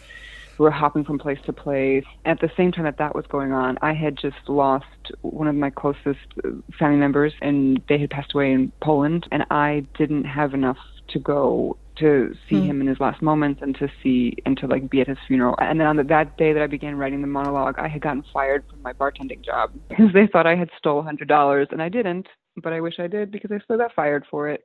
we 0.59 0.63
were 0.63 0.71
hopping 0.71 1.03
from 1.03 1.19
place 1.19 1.41
to 1.47 1.53
place. 1.53 2.05
At 2.25 2.39
the 2.39 2.53
same 2.57 2.71
time 2.71 2.85
that 2.85 2.99
that 2.99 3.17
was 3.17 3.27
going 3.27 3.51
on, 3.51 3.77
I 3.83 3.93
had 3.93 4.17
just 4.17 4.49
lost 4.49 5.11
one 5.23 5.49
of 5.49 5.57
my 5.57 5.71
closest 5.71 6.21
uh, 6.45 6.51
family 6.79 6.99
members, 6.99 7.33
and 7.43 7.83
they 7.89 7.99
had 7.99 8.11
passed 8.11 8.33
away 8.33 8.53
in 8.53 8.71
Poland, 8.81 9.27
and 9.33 9.45
I 9.51 9.87
didn't 9.99 10.23
have 10.23 10.55
enough 10.55 10.79
to 11.09 11.19
go 11.19 11.77
to 12.01 12.35
see 12.49 12.57
mm. 12.57 12.67
him 12.67 12.81
in 12.81 12.87
his 12.87 12.99
last 13.01 13.23
moments 13.23 13.61
and 13.63 13.75
to 13.77 13.89
see 14.03 14.37
and 14.45 14.57
to 14.59 14.67
like 14.67 14.91
be 14.91 15.01
at 15.01 15.07
his 15.07 15.19
funeral. 15.27 15.55
And 15.59 15.79
then 15.79 15.87
on 15.87 15.97
the, 15.97 16.05
that 16.05 16.37
day 16.37 16.53
that 16.53 16.63
I 16.63 16.67
began 16.67 16.97
writing 16.97 17.21
the 17.21 17.27
monologue, 17.27 17.79
I 17.79 17.89
had 17.89 18.03
gotten 18.03 18.25
fired 18.33 18.65
from 18.69 18.83
my 18.83 18.93
bartending 18.93 19.45
job 19.45 19.73
because 19.89 20.13
they 20.13 20.27
thought 20.27 20.47
I 20.47 20.57
had 20.57 20.71
stole 20.79 21.01
a 21.01 21.03
hundred 21.03 21.29
dollars, 21.29 21.69
and 21.71 21.83
I 21.83 21.89
didn't. 21.89 22.27
But 22.63 22.73
I 22.73 22.81
wish 22.81 22.99
I 22.99 23.07
did 23.07 23.31
because 23.31 23.51
I 23.53 23.61
still 23.63 23.79
got 23.79 23.95
fired 23.95 24.25
for 24.31 24.49
it. 24.49 24.65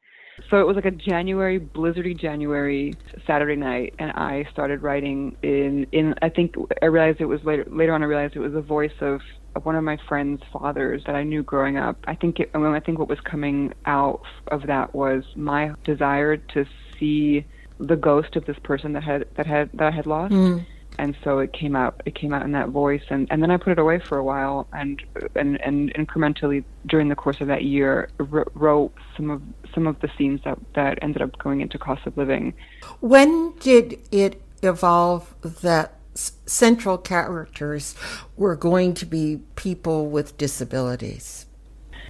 So 0.50 0.60
it 0.60 0.68
was 0.68 0.75
like 0.75 0.86
a 0.86 0.92
January, 0.92 1.60
blizzardy 1.60 2.18
January 2.18 2.94
Saturday 3.25 3.56
night, 3.56 3.96
and 4.00 4.12
I 4.12 4.48
started 4.51 4.84
writing 4.84 5.38
in 5.42 5.88
in. 5.92 6.15
I 6.22 6.30
think 6.30 6.56
I 6.82 6.86
realized 6.86 7.22
it 7.22 7.25
was 7.25 7.44
later. 7.44 7.65
Later 7.68 7.94
on, 7.94 8.04
I 8.04 8.06
realized 8.06 8.36
it 8.36 8.39
was 8.39 8.54
the 8.54 8.62
voice 8.62 8.94
of 9.01 9.22
one 9.63 9.75
of 9.75 9.84
my 9.84 9.98
friend's 10.08 10.42
fathers 10.51 11.04
that 11.06 11.15
I 11.15 11.24
knew 11.24 11.42
growing 11.42 11.77
up. 11.77 11.98
I 12.06 12.15
think 12.15 12.39
it, 12.39 12.51
I 12.54 12.80
think 12.80 13.00
what 13.00 13.08
was 13.08 13.20
coming 13.22 13.74
out 13.86 14.22
of 14.50 14.68
that 14.68 14.94
was 14.94 15.24
my 15.36 15.74
desire 15.84 16.38
to 16.38 16.65
see 17.00 17.46
the 17.80 17.96
ghost 17.96 18.36
of 18.36 18.46
this 18.46 18.58
person 18.60 18.94
that 18.94 19.04
had 19.04 19.25
that 19.36 19.46
had 19.46 19.70
that 19.74 19.88
I 19.88 19.92
had 19.92 20.06
lost. 20.06 20.34
Mm. 20.34 20.65
And 20.97 21.15
so 21.23 21.39
it 21.39 21.53
came 21.53 21.75
out. 21.75 22.01
It 22.05 22.15
came 22.15 22.33
out 22.33 22.43
in 22.43 22.51
that 22.53 22.69
voice, 22.69 23.03
and, 23.09 23.27
and 23.29 23.41
then 23.41 23.51
I 23.51 23.57
put 23.57 23.71
it 23.71 23.79
away 23.79 23.99
for 23.99 24.17
a 24.17 24.23
while, 24.23 24.67
and 24.73 25.01
and 25.35 25.59
and 25.61 25.93
incrementally 25.93 26.63
during 26.85 27.09
the 27.09 27.15
course 27.15 27.41
of 27.41 27.47
that 27.47 27.63
year 27.63 28.09
wrote 28.17 28.93
some 29.15 29.29
of 29.29 29.41
some 29.73 29.87
of 29.87 29.99
the 29.99 30.09
scenes 30.17 30.41
that 30.45 30.57
that 30.75 30.99
ended 31.01 31.21
up 31.21 31.37
going 31.37 31.61
into 31.61 31.77
cost 31.77 32.05
of 32.05 32.17
living. 32.17 32.53
When 32.99 33.53
did 33.59 33.99
it 34.11 34.41
evolve 34.63 35.33
that 35.43 35.99
central 36.13 36.97
characters 36.97 37.95
were 38.37 38.55
going 38.55 38.93
to 38.95 39.05
be 39.05 39.41
people 39.55 40.07
with 40.07 40.37
disabilities? 40.37 41.45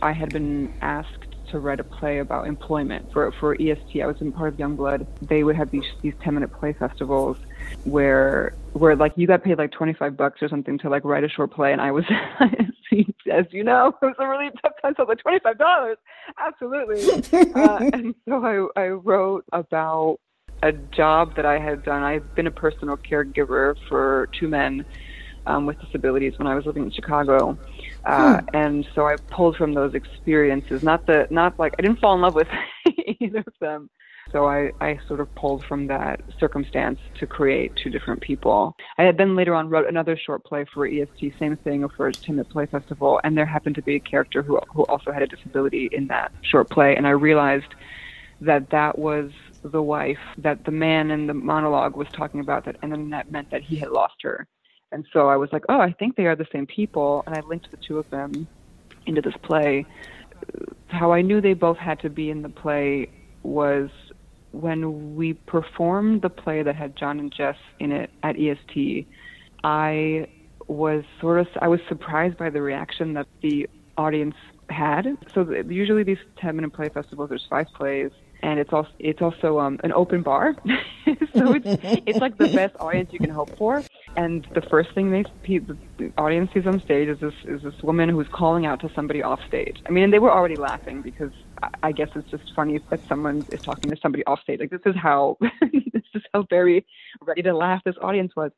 I 0.02 0.12
had 0.12 0.32
been 0.32 0.74
asked 0.82 1.25
to 1.52 1.60
write 1.60 1.80
a 1.80 1.84
play 1.84 2.20
about 2.20 2.48
employment 2.48 3.12
for 3.12 3.32
for 3.40 3.56
EST. 3.56 4.02
I 4.02 4.08
was 4.08 4.22
in 4.22 4.32
part 4.32 4.54
of 4.54 4.60
Youngblood. 4.60 5.06
They 5.22 5.44
would 5.44 5.56
have 5.56 5.72
these 5.72 5.86
these 6.02 6.14
ten 6.24 6.34
minute 6.34 6.52
play 6.52 6.74
festivals 6.74 7.38
where 7.84 8.54
where 8.74 8.96
like 8.96 9.14
you 9.16 9.28
got 9.28 9.44
paid 9.44 9.58
like 9.58 9.72
twenty 9.72 9.94
five 9.94 10.18
bucks 10.18 10.42
or 10.42 10.50
something 10.50 10.78
to 10.80 10.90
like 10.90 11.04
write 11.04 11.24
a 11.24 11.30
short 11.30 11.52
play, 11.52 11.72
and 11.72 11.82
I 11.82 11.92
was 11.92 12.06
as 13.32 13.46
you 13.52 13.64
know 13.64 13.88
it 14.02 14.06
was 14.06 14.16
a 14.20 14.28
really 14.28 14.50
tough 14.62 14.74
time. 14.82 14.94
So 14.98 15.04
like 15.04 15.20
twenty 15.20 15.40
five 15.40 15.58
dollars, 15.58 15.98
absolutely. 16.38 17.52
uh, 17.56 17.90
and 17.94 18.16
so 18.28 18.72
I 18.76 18.82
I 18.82 18.88
wrote 18.88 19.46
about 19.52 20.20
a 20.64 20.72
job 20.72 21.36
that 21.36 21.46
I 21.46 21.60
had 21.60 21.84
done. 21.84 22.04
I've 22.04 22.34
been 22.36 22.48
a 22.48 22.52
personal 22.52 22.98
caregiver 22.98 23.76
for 23.88 24.30
two 24.40 24.48
men 24.48 24.86
um, 25.48 25.66
with 25.66 25.80
disabilities 25.80 26.38
when 26.38 26.48
I 26.48 26.56
was 26.56 26.66
living 26.66 26.84
in 26.84 26.92
Chicago, 26.92 27.58
uh, 28.06 28.42
hmm. 28.42 28.56
and 28.56 28.88
so 28.96 29.08
I 29.08 29.16
pulled 29.16 29.58
from 29.58 29.74
those 29.74 29.94
experiences. 29.94 30.84
Not 30.84 31.06
the 31.06 31.28
not 31.30 31.58
like 31.60 31.76
I 31.80 31.82
didn't 31.82 32.00
fall 32.00 32.16
in 32.16 32.22
love 32.22 32.36
with 32.36 32.48
either 33.20 33.40
of 33.40 33.54
them. 33.60 33.90
So 34.32 34.48
I, 34.48 34.72
I 34.82 35.00
sort 35.08 35.20
of 35.20 35.34
pulled 35.36 35.64
from 35.66 35.86
that 35.88 36.20
circumstance 36.40 37.00
to 37.20 37.28
create 37.28 37.76
two 37.76 37.92
different 37.92 38.22
people. 38.22 38.76
I 38.98 39.04
had 39.04 39.18
then 39.18 39.36
later 39.36 39.54
on 39.54 39.70
wrote 39.70 39.88
another 39.88 40.18
short 40.18 40.44
play 40.44 40.66
for 40.74 40.88
EST, 40.88 41.36
same 41.38 41.56
thing, 41.58 41.88
for 41.96 42.12
Timid 42.12 42.50
Play 42.50 42.66
Festival, 42.66 43.22
and 43.24 43.38
there 43.38 43.46
happened 43.46 43.76
to 43.76 43.84
be 43.84 43.96
a 43.96 44.00
character 44.00 44.42
who 44.42 44.60
who 44.74 44.84
also 44.86 45.12
had 45.12 45.22
a 45.22 45.28
disability 45.28 45.90
in 45.92 46.08
that 46.08 46.32
short 46.42 46.70
play, 46.70 46.96
and 46.96 47.06
I 47.06 47.12
realized 47.12 47.76
that 48.42 48.70
that 48.72 48.98
was 48.98 49.32
the 49.64 49.82
wife 49.82 50.20
that 50.38 50.64
the 50.66 50.72
man 50.72 51.12
in 51.12 51.28
the 51.28 51.34
monologue 51.34 51.96
was 51.96 52.08
talking 52.14 52.40
about 52.40 52.66
that 52.66 52.76
and 52.82 52.92
then 52.92 53.10
that 53.10 53.32
meant 53.32 53.50
that 53.50 53.62
he 53.62 53.76
had 53.76 53.90
lost 53.90 54.16
her 54.22 54.48
and 54.96 55.06
so 55.14 55.28
i 55.28 55.36
was 55.36 55.50
like 55.52 55.64
oh 55.70 55.80
i 55.80 55.92
think 55.92 56.16
they 56.16 56.26
are 56.26 56.36
the 56.36 56.48
same 56.52 56.66
people. 56.66 57.24
And 57.28 57.36
i 57.36 57.42
linked 57.42 57.70
the 57.70 57.78
two 57.78 58.00
of 58.00 58.10
them 58.10 58.48
into 59.06 59.22
this 59.22 59.36
play. 59.44 59.86
How 60.88 61.12
i 61.12 61.22
knew 61.22 61.42
they 61.42 61.54
both 61.54 61.78
had 61.78 62.00
to 62.00 62.10
be 62.10 62.32
in 62.32 62.42
the 62.42 62.50
play 62.50 63.10
was 63.44 63.90
when 64.52 65.16
we 65.16 65.34
performed 65.34 66.22
the 66.22 66.30
play 66.30 66.64
that 66.64 66.76
had 66.76 66.96
john 66.96 67.20
and 67.20 67.32
jess 67.32 67.58
in 67.80 67.92
it 67.92 68.10
at 68.24 68.36
est 68.40 69.06
i 69.64 70.28
was 70.68 71.04
sort 71.20 71.40
of 71.40 71.48
i 71.62 71.68
was 71.68 71.82
surprised 71.90 72.38
by 72.38 72.50
the 72.50 72.62
reaction 72.62 73.14
that 73.14 73.28
the 73.42 73.70
audience 73.98 74.36
had. 74.70 75.06
So 75.34 75.50
usually 75.70 76.04
these 76.04 76.18
10 76.40 76.56
minute 76.56 76.74
play 76.74 76.90
festivals 76.90 77.30
there's 77.30 77.46
five 77.50 77.68
plays 77.76 78.12
and 78.46 78.60
it's 78.60 78.72
also 78.72 78.90
it's 79.00 79.22
also 79.22 79.60
um, 79.60 79.80
an 79.84 79.92
open 79.94 80.22
bar, 80.22 80.56
so 81.34 81.54
it's 81.54 81.66
it's 82.06 82.20
like 82.20 82.38
the 82.38 82.50
best 82.50 82.76
audience 82.80 83.10
you 83.12 83.20
can 83.20 83.30
hope 83.30 83.58
for. 83.58 83.84
And 84.18 84.48
the 84.56 84.62
first 84.70 84.90
thing 84.96 85.12
they 85.12 85.26
the 85.46 86.12
audience 86.18 86.50
sees 86.54 86.66
on 86.66 86.80
stage 86.82 87.10
is 87.10 87.20
this 87.20 87.34
is 87.44 87.62
this 87.64 87.74
woman 87.84 88.08
who's 88.08 88.28
calling 88.34 88.66
out 88.66 88.80
to 88.82 88.90
somebody 88.96 89.22
off 89.22 89.40
stage. 89.46 89.76
I 89.88 89.92
mean, 89.92 90.06
and 90.06 90.14
they 90.14 90.20
were 90.20 90.32
already 90.32 90.56
laughing 90.56 91.02
because 91.02 91.32
I, 91.62 91.68
I 91.84 91.92
guess 91.92 92.08
it's 92.16 92.30
just 92.30 92.44
funny 92.56 92.80
that 92.92 93.02
someone 93.10 93.46
is 93.52 93.60
talking 93.66 93.90
to 93.90 93.98
somebody 94.02 94.26
off 94.26 94.40
stage. 94.42 94.60
Like 94.62 94.70
this 94.70 94.80
is 94.86 94.96
how 94.96 95.38
this 95.62 96.04
is 96.14 96.22
how 96.34 96.46
very 96.50 96.86
ready 97.22 97.42
to 97.42 97.56
laugh 97.56 97.82
this 97.84 97.96
audience 98.02 98.32
was. 98.38 98.52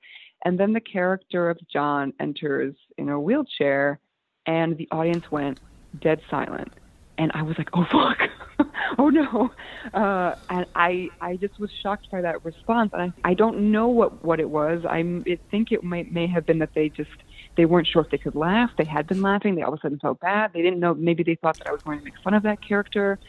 And 0.46 0.60
then 0.60 0.74
the 0.74 0.80
character 0.80 1.50
of 1.50 1.58
John 1.72 2.14
enters 2.20 2.76
in 3.00 3.10
a 3.10 3.20
wheelchair, 3.20 4.00
and 4.46 4.78
the 4.78 4.88
audience 4.92 5.26
went 5.32 5.58
dead 6.00 6.20
silent 6.30 6.72
and 7.18 7.32
I 7.34 7.42
was 7.42 7.56
like, 7.58 7.70
oh 7.74 7.86
fuck, 7.92 8.30
oh 8.98 9.10
no, 9.10 9.52
uh, 9.94 10.36
and 10.50 10.66
I 10.76 11.10
I 11.22 11.36
just 11.36 11.60
was 11.60 11.70
shocked 11.84 12.10
by 12.12 12.22
that 12.22 12.44
response, 12.44 12.92
and 12.94 13.14
I 13.24 13.32
I 13.32 13.34
don't 13.34 13.72
know 13.72 13.88
what 13.88 14.24
what 14.24 14.40
it 14.40 14.50
was. 14.50 14.84
I 14.86 15.04
think 15.52 15.72
it 15.72 15.84
may 15.84 16.04
may 16.04 16.28
have 16.28 16.46
been 16.46 16.60
that 16.60 16.74
they 16.74 16.90
just 16.90 17.10
they 17.56 17.66
weren't 17.66 17.88
sure 17.88 18.02
if 18.02 18.10
they 18.10 18.18
could 18.18 18.36
laugh. 18.36 18.72
They 18.78 18.86
had 18.86 19.08
been 19.08 19.22
laughing. 19.22 19.56
They 19.56 19.62
all 19.62 19.74
of 19.74 19.80
a 19.80 19.82
sudden 19.82 20.00
felt 20.00 20.20
bad. 20.20 20.54
They 20.54 20.62
didn't 20.62 20.80
know. 20.80 20.94
Maybe 20.94 21.24
they 21.24 21.36
thought 21.36 21.58
that 21.60 21.68
I 21.68 21.72
was 21.72 21.82
going 21.84 22.00
to 22.00 22.06
make 22.06 22.20
fun 22.24 22.34
of 22.34 22.44
that 22.44 22.62
character. 22.62 23.20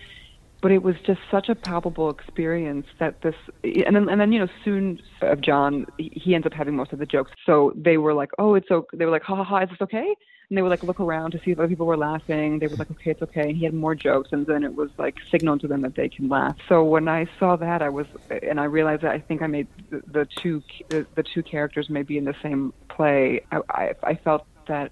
But 0.61 0.73
it 0.73 0.83
was 0.83 0.97
just 1.07 1.21
such 1.31 1.49
a 1.49 1.55
palpable 1.55 2.11
experience 2.11 2.87
that 2.99 3.23
this, 3.23 3.37
and 3.63 3.95
then 3.95 4.09
and 4.09 4.21
then 4.21 4.33
you 4.33 4.41
know 4.41 4.49
soon 4.65 5.01
of 5.23 5.41
John, 5.41 5.87
he 5.99 6.35
ends 6.35 6.47
up 6.47 6.53
having 6.53 6.75
most 6.75 6.93
of 6.93 6.99
the 6.99 7.07
jokes. 7.07 7.31
So 7.47 7.73
they 7.77 7.97
were 7.97 8.13
like, 8.13 8.31
oh, 8.39 8.55
it's 8.55 8.71
okay. 8.71 8.97
They 8.97 9.05
were 9.05 9.13
like, 9.13 9.23
ha 9.23 9.37
ha 9.37 9.45
ha, 9.45 9.59
is 9.59 9.71
this 9.71 9.81
okay? 9.83 10.15
and 10.49 10.57
they 10.57 10.63
would 10.63 10.71
like 10.71 10.83
look 10.83 11.01
around 11.01 11.33
to 11.33 11.39
see 11.45 11.51
if 11.51 11.59
other 11.59 11.69
people 11.69 11.87
were 11.87 11.97
laughing. 11.97 12.59
They 12.59 12.69
were 12.69 12.77
like, 12.77 12.91
okay, 12.93 13.11
it's 13.11 13.23
okay. 13.23 13.51
And 13.51 13.57
he 13.57 13.65
had 13.65 13.75
more 13.75 13.95
jokes, 13.95 14.31
and 14.33 14.47
then 14.47 14.65
it 14.65 14.75
was 14.75 14.91
like 14.97 15.17
signal 15.31 15.59
to 15.59 15.69
them 15.69 15.83
that 15.83 15.95
they 15.95 16.09
can 16.09 16.29
laugh. 16.29 16.57
So 16.69 16.85
when 16.85 17.07
I 17.07 17.27
saw 17.39 17.57
that, 17.57 17.83
I 17.83 17.91
was, 17.91 18.07
and 18.31 18.59
I 18.59 18.65
realized 18.65 19.03
that 19.03 19.13
I 19.13 19.19
think 19.19 19.43
I 19.43 19.47
made 19.47 19.69
the, 19.91 20.03
the 20.07 20.27
two 20.37 20.63
the, 20.89 21.07
the 21.15 21.23
two 21.23 21.43
characters 21.43 21.91
may 21.91 22.03
be 22.03 22.17
in 22.17 22.25
the 22.25 22.35
same 22.43 22.73
play. 22.89 23.45
I, 23.53 23.61
I 23.69 23.95
I 24.03 24.15
felt 24.15 24.47
that 24.69 24.91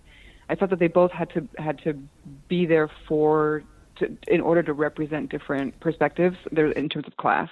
I 0.50 0.56
felt 0.56 0.70
that 0.70 0.78
they 0.78 0.88
both 0.88 1.11
had 1.11 1.30
to 1.30 1.49
had 1.56 1.78
to 1.85 1.94
be 2.49 2.66
there 2.66 2.90
for 3.08 3.62
to, 3.99 4.17
in 4.29 4.41
order 4.41 4.62
to 4.62 4.73
represent 4.73 5.31
different 5.31 5.79
perspectives 5.81 6.37
there 6.53 6.71
in 6.73 6.88
terms 6.88 7.07
of 7.07 7.17
class 7.17 7.49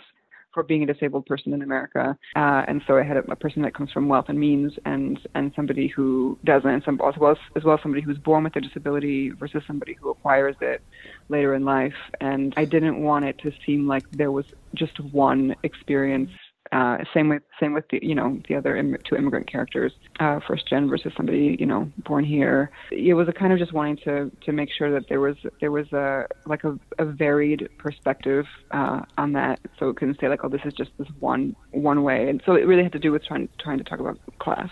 for 0.55 0.63
being 0.63 0.85
a 0.85 0.87
disabled 0.87 1.27
person 1.27 1.53
in 1.53 1.63
America. 1.63 2.17
Uh, 2.37 2.63
and 2.67 2.81
so 2.87 2.97
I 2.97 3.03
had 3.03 3.17
a, 3.17 3.33
a, 3.33 3.37
person 3.37 3.63
that 3.63 3.75
comes 3.75 3.91
from 3.91 4.09
wealth 4.09 4.27
and 4.29 4.39
means, 4.39 4.73
and 4.85 5.19
and 5.35 5.53
somebody 5.57 5.89
who 5.89 6.39
doesn't, 6.45 6.85
some, 6.85 7.01
as 7.07 7.19
well 7.19 7.33
as, 7.33 7.39
as 7.57 7.65
well 7.65 7.75
as 7.75 7.83
somebody 7.83 8.03
who's 8.03 8.19
born 8.19 8.45
with 8.45 8.55
a 8.57 8.61
disability 8.61 9.31
versus 9.31 9.65
somebody 9.67 9.95
who 9.95 10.11
acquires 10.11 10.55
it 10.61 10.81
later 11.29 11.55
in 11.55 11.65
life. 11.65 11.95
And 12.21 12.55
I 12.57 12.65
didn't 12.65 13.03
want 13.03 13.25
it 13.25 13.39
to 13.39 13.53
seem 13.67 13.89
like 13.89 14.09
there 14.13 14.31
was 14.31 14.47
just 14.75 14.99
one 15.01 15.57
experience 15.65 16.31
uh, 16.75 16.99
same 17.15 17.29
with 17.29 17.43
same 17.61 17.73
with 17.73 17.85
the 17.89 18.01
you 18.03 18.17
know 18.17 18.37
the 18.49 18.57
other 18.57 18.77
Im- 18.77 18.97
two 19.05 19.15
immigrant 19.15 19.47
characters, 19.47 19.93
uh, 20.19 20.41
first 20.47 20.69
gen 20.69 20.89
versus 20.89 21.13
somebody 21.17 21.57
you 21.61 21.67
know 21.67 21.89
born 21.99 22.25
here. 22.25 22.71
It 22.91 23.15
was 23.15 23.29
a 23.29 23.33
kind 23.33 23.53
of 23.53 23.61
just 23.61 23.73
wanting 23.73 23.99
to 23.99 24.31
to 24.45 24.53
make 24.53 24.71
sure 24.77 24.91
that 24.91 25.09
there 25.09 25.21
was 25.21 25.37
there 25.61 25.71
was 25.71 25.91
a 25.93 26.27
like 26.47 26.65
a, 26.65 26.77
a 26.99 27.05
varied 27.05 27.69
perspective 27.79 28.47
uh, 28.73 29.03
on 29.17 29.33
that, 29.35 29.61
so 29.79 29.89
it 29.89 29.97
couldn't 29.97 30.19
say 30.21 30.29
like 30.29 30.43
oh 30.43 30.49
this 30.49 30.63
is 30.65 30.73
just 30.73 30.91
this 30.99 31.07
one 31.21 31.55
one 31.71 32.03
way. 32.03 32.29
And 32.29 32.43
so 32.45 32.57
it 32.57 32.67
really 32.67 32.83
had 32.83 32.93
to 32.93 32.99
do 32.99 33.13
with 33.13 33.25
trying 33.25 33.49
trying 33.61 33.79
to 33.79 33.85
talk 33.85 34.01
about 34.01 34.19
class. 34.41 34.71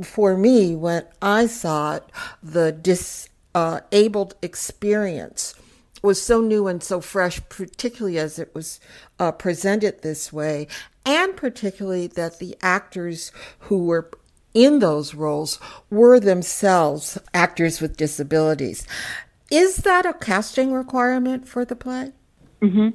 For 0.00 0.36
me, 0.36 0.76
when 0.76 1.04
I 1.20 1.46
saw 1.46 1.96
it, 1.96 2.04
the 2.40 2.70
disabled 2.70 4.36
experience 4.40 5.56
was 6.02 6.22
so 6.22 6.40
new 6.40 6.66
and 6.66 6.82
so 6.82 7.00
fresh, 7.00 7.40
particularly 7.48 8.18
as 8.18 8.38
it 8.38 8.54
was 8.54 8.80
uh, 9.18 9.32
presented 9.32 10.02
this 10.02 10.32
way, 10.32 10.68
and 11.08 11.34
particularly 11.36 12.06
that 12.06 12.38
the 12.38 12.54
actors 12.60 13.32
who 13.60 13.86
were 13.86 14.10
in 14.52 14.78
those 14.80 15.14
roles 15.14 15.58
were 15.88 16.20
themselves 16.20 17.18
actors 17.32 17.80
with 17.80 17.96
disabilities. 17.96 18.86
Is 19.50 19.78
that 19.78 20.04
a 20.04 20.12
casting 20.12 20.72
requirement 20.72 21.48
for 21.48 21.64
the 21.64 21.74
play? 21.74 22.12
Mm-hmm. 22.60 22.88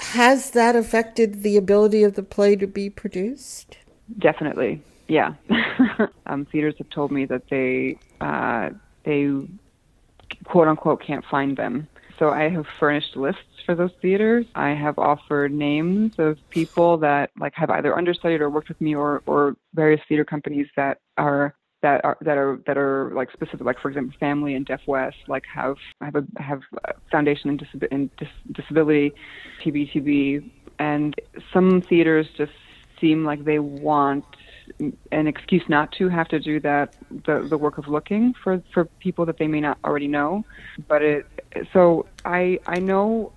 Has 0.00 0.52
that 0.52 0.76
affected 0.76 1.42
the 1.42 1.58
ability 1.58 2.02
of 2.04 2.14
the 2.14 2.22
play 2.22 2.56
to 2.56 2.66
be 2.66 2.88
produced? 2.88 3.76
Definitely, 4.18 4.80
yeah. 5.06 5.34
um, 6.26 6.46
theaters 6.46 6.74
have 6.78 6.88
told 6.88 7.12
me 7.12 7.26
that 7.26 7.42
they 7.50 7.98
uh, 8.22 8.70
they 9.04 9.28
quote 10.44 10.68
unquote 10.68 11.02
can't 11.02 11.24
find 11.30 11.58
them 11.58 11.86
so 12.18 12.30
I 12.30 12.48
have 12.48 12.66
furnished 12.78 13.16
lists 13.16 13.42
for 13.64 13.74
those 13.74 13.90
theaters. 14.02 14.46
I 14.54 14.70
have 14.70 14.98
offered 14.98 15.52
names 15.52 16.14
of 16.18 16.38
people 16.50 16.98
that 16.98 17.30
like 17.38 17.54
have 17.54 17.70
either 17.70 17.96
understudied 17.96 18.40
or 18.40 18.50
worked 18.50 18.68
with 18.68 18.80
me, 18.80 18.94
or 18.94 19.22
or 19.26 19.56
various 19.74 20.00
theater 20.08 20.24
companies 20.24 20.66
that 20.76 20.98
are 21.16 21.54
that 21.82 22.04
are 22.04 22.18
that 22.22 22.36
are 22.36 22.60
that 22.66 22.76
are 22.76 23.12
like 23.14 23.30
specific, 23.32 23.60
like 23.60 23.80
for 23.80 23.88
example, 23.88 24.16
Phamaly 24.20 24.56
and 24.56 24.66
Deaf 24.66 24.80
West, 24.86 25.16
like 25.28 25.44
have 25.52 25.76
have 26.00 26.16
a 26.16 26.24
have 26.38 26.62
a 26.84 26.94
foundation 27.10 27.50
in, 27.50 27.58
disab- 27.58 27.88
in 27.90 28.10
dis- 28.18 28.28
disability, 28.52 29.12
TBTB, 29.64 30.50
and 30.78 31.14
some 31.52 31.80
theaters 31.82 32.26
just 32.36 32.52
seem 33.00 33.24
like 33.24 33.44
they 33.44 33.58
want 33.60 34.24
an 34.80 35.26
excuse 35.26 35.62
not 35.68 35.92
to 35.92 36.08
have 36.08 36.28
to 36.28 36.38
do 36.38 36.60
that 36.60 36.94
the 37.24 37.40
the 37.40 37.58
work 37.58 37.78
of 37.78 37.88
looking 37.88 38.34
for 38.42 38.62
for 38.72 38.84
people 38.84 39.26
that 39.26 39.38
they 39.38 39.46
may 39.48 39.60
not 39.60 39.78
already 39.84 40.08
know. 40.08 40.44
But 40.86 41.02
it 41.02 41.26
so 41.72 42.06
i 42.24 42.58
i 42.66 42.78
know 42.78 43.32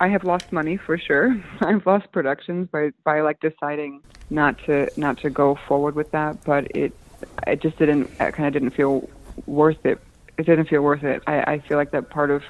i 0.00 0.08
have 0.08 0.24
lost 0.24 0.52
money 0.52 0.76
for 0.76 0.96
sure. 0.96 1.42
I've 1.60 1.84
lost 1.86 2.12
productions 2.12 2.68
by 2.68 2.90
by 3.04 3.20
like 3.20 3.40
deciding 3.40 4.02
not 4.30 4.58
to 4.66 4.90
not 4.96 5.18
to 5.18 5.30
go 5.30 5.58
forward 5.66 5.94
with 5.94 6.10
that. 6.12 6.44
But 6.44 6.74
it 6.76 6.92
it 7.46 7.60
just 7.60 7.78
didn't 7.78 8.10
it 8.20 8.34
kind 8.34 8.46
of 8.46 8.52
didn't 8.52 8.70
feel 8.70 9.08
worth 9.46 9.84
it. 9.84 10.00
It 10.38 10.46
didn't 10.46 10.66
feel 10.66 10.82
worth 10.82 11.02
it. 11.02 11.22
I 11.26 11.52
i 11.52 11.58
feel 11.58 11.76
like 11.76 11.90
that 11.90 12.10
part 12.10 12.30
of 12.30 12.42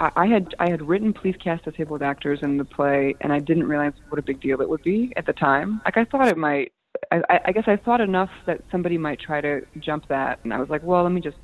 I 0.00 0.26
had 0.26 0.54
I 0.60 0.70
had 0.70 0.86
written 0.86 1.12
please 1.12 1.34
cast 1.42 1.64
disabled 1.64 2.02
actors 2.02 2.40
in 2.42 2.56
the 2.56 2.64
play, 2.64 3.16
and 3.20 3.32
I 3.32 3.40
didn't 3.40 3.66
realize 3.66 3.94
what 4.08 4.18
a 4.18 4.22
big 4.22 4.40
deal 4.40 4.60
it 4.60 4.68
would 4.68 4.82
be 4.82 5.12
at 5.16 5.26
the 5.26 5.32
time. 5.32 5.80
Like 5.84 5.96
I 5.96 6.04
thought 6.04 6.28
it 6.28 6.38
might 6.38 6.72
I, 7.10 7.40
I 7.46 7.52
guess 7.52 7.64
I 7.66 7.76
thought 7.76 8.00
enough 8.00 8.30
that 8.46 8.60
somebody 8.70 8.98
might 8.98 9.20
try 9.20 9.40
to 9.40 9.60
jump 9.78 10.04
that, 10.08 10.40
and 10.44 10.52
I 10.52 10.58
was 10.58 10.68
like, 10.68 10.82
well, 10.82 11.02
let 11.02 11.12
me 11.12 11.20
just 11.20 11.36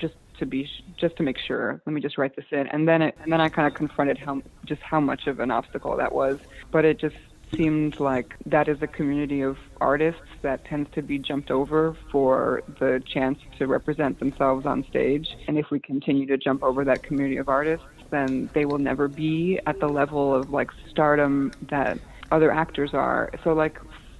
just 0.00 0.14
to 0.38 0.46
be 0.46 0.68
just 0.98 1.16
to 1.16 1.22
make 1.22 1.36
sure, 1.46 1.80
let 1.86 1.92
me 1.92 2.00
just 2.00 2.18
write 2.18 2.34
this 2.36 2.44
in, 2.50 2.66
and 2.68 2.86
then 2.86 3.02
it 3.02 3.14
and 3.22 3.32
then 3.32 3.40
I 3.40 3.48
kind 3.48 3.68
of 3.68 3.74
confronted 3.74 4.18
how 4.18 4.40
just 4.66 4.80
how 4.88 5.00
much 5.00 5.22
of 5.26 5.40
an 5.40 5.50
obstacle 5.50 5.96
that 5.96 6.12
was, 6.12 6.38
but 6.72 6.84
it 6.84 7.00
just 7.00 7.14
seemed 7.56 7.94
like 8.00 8.32
that 8.46 8.68
is 8.68 8.78
a 8.80 8.86
community 8.86 9.42
of 9.42 9.56
artists 9.80 10.20
that 10.42 10.64
tends 10.64 10.88
to 10.94 11.02
be 11.02 11.18
jumped 11.18 11.50
over 11.50 11.96
for 12.10 12.62
the 12.80 13.02
chance 13.12 13.38
to 13.58 13.66
represent 13.66 14.18
themselves 14.18 14.64
on 14.66 14.84
stage. 14.88 15.26
And 15.48 15.58
if 15.58 15.66
we 15.70 15.78
continue 15.78 16.26
to 16.26 16.38
jump 16.38 16.62
over 16.62 16.84
that 16.84 17.02
community 17.04 17.36
of 17.36 17.48
artists, 17.48 17.84
then 18.10 18.48
they 18.54 18.64
will 18.64 18.78
never 18.78 19.08
be 19.08 19.58
at 19.66 19.78
the 19.80 19.88
level 19.88 20.34
of 20.34 20.50
like 20.50 20.68
stardom 20.90 21.52
that 21.70 21.98
other 22.30 22.50
actors 22.50 22.90
are. 22.94 23.30
So 23.44 23.52
like 23.52 23.76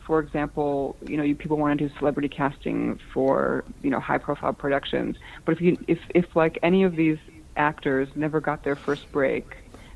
for 0.06 0.20
example, 0.20 0.96
you 1.06 1.16
know, 1.16 1.22
you, 1.22 1.34
people 1.36 1.56
want 1.56 1.78
to 1.78 1.88
do 1.88 1.94
celebrity 1.98 2.28
casting 2.28 2.98
for 3.12 3.64
you 3.82 3.90
know 3.90 4.00
high 4.00 4.18
profile 4.18 4.52
productions, 4.52 5.16
but 5.46 5.52
if 5.52 5.60
you 5.60 5.76
if 5.88 5.98
if 6.14 6.24
like 6.34 6.58
any 6.62 6.84
of 6.84 6.96
these 6.96 7.18
actors 7.56 8.08
never 8.14 8.40
got 8.40 8.64
their 8.64 8.76
first 8.84 9.02
break, 9.12 9.46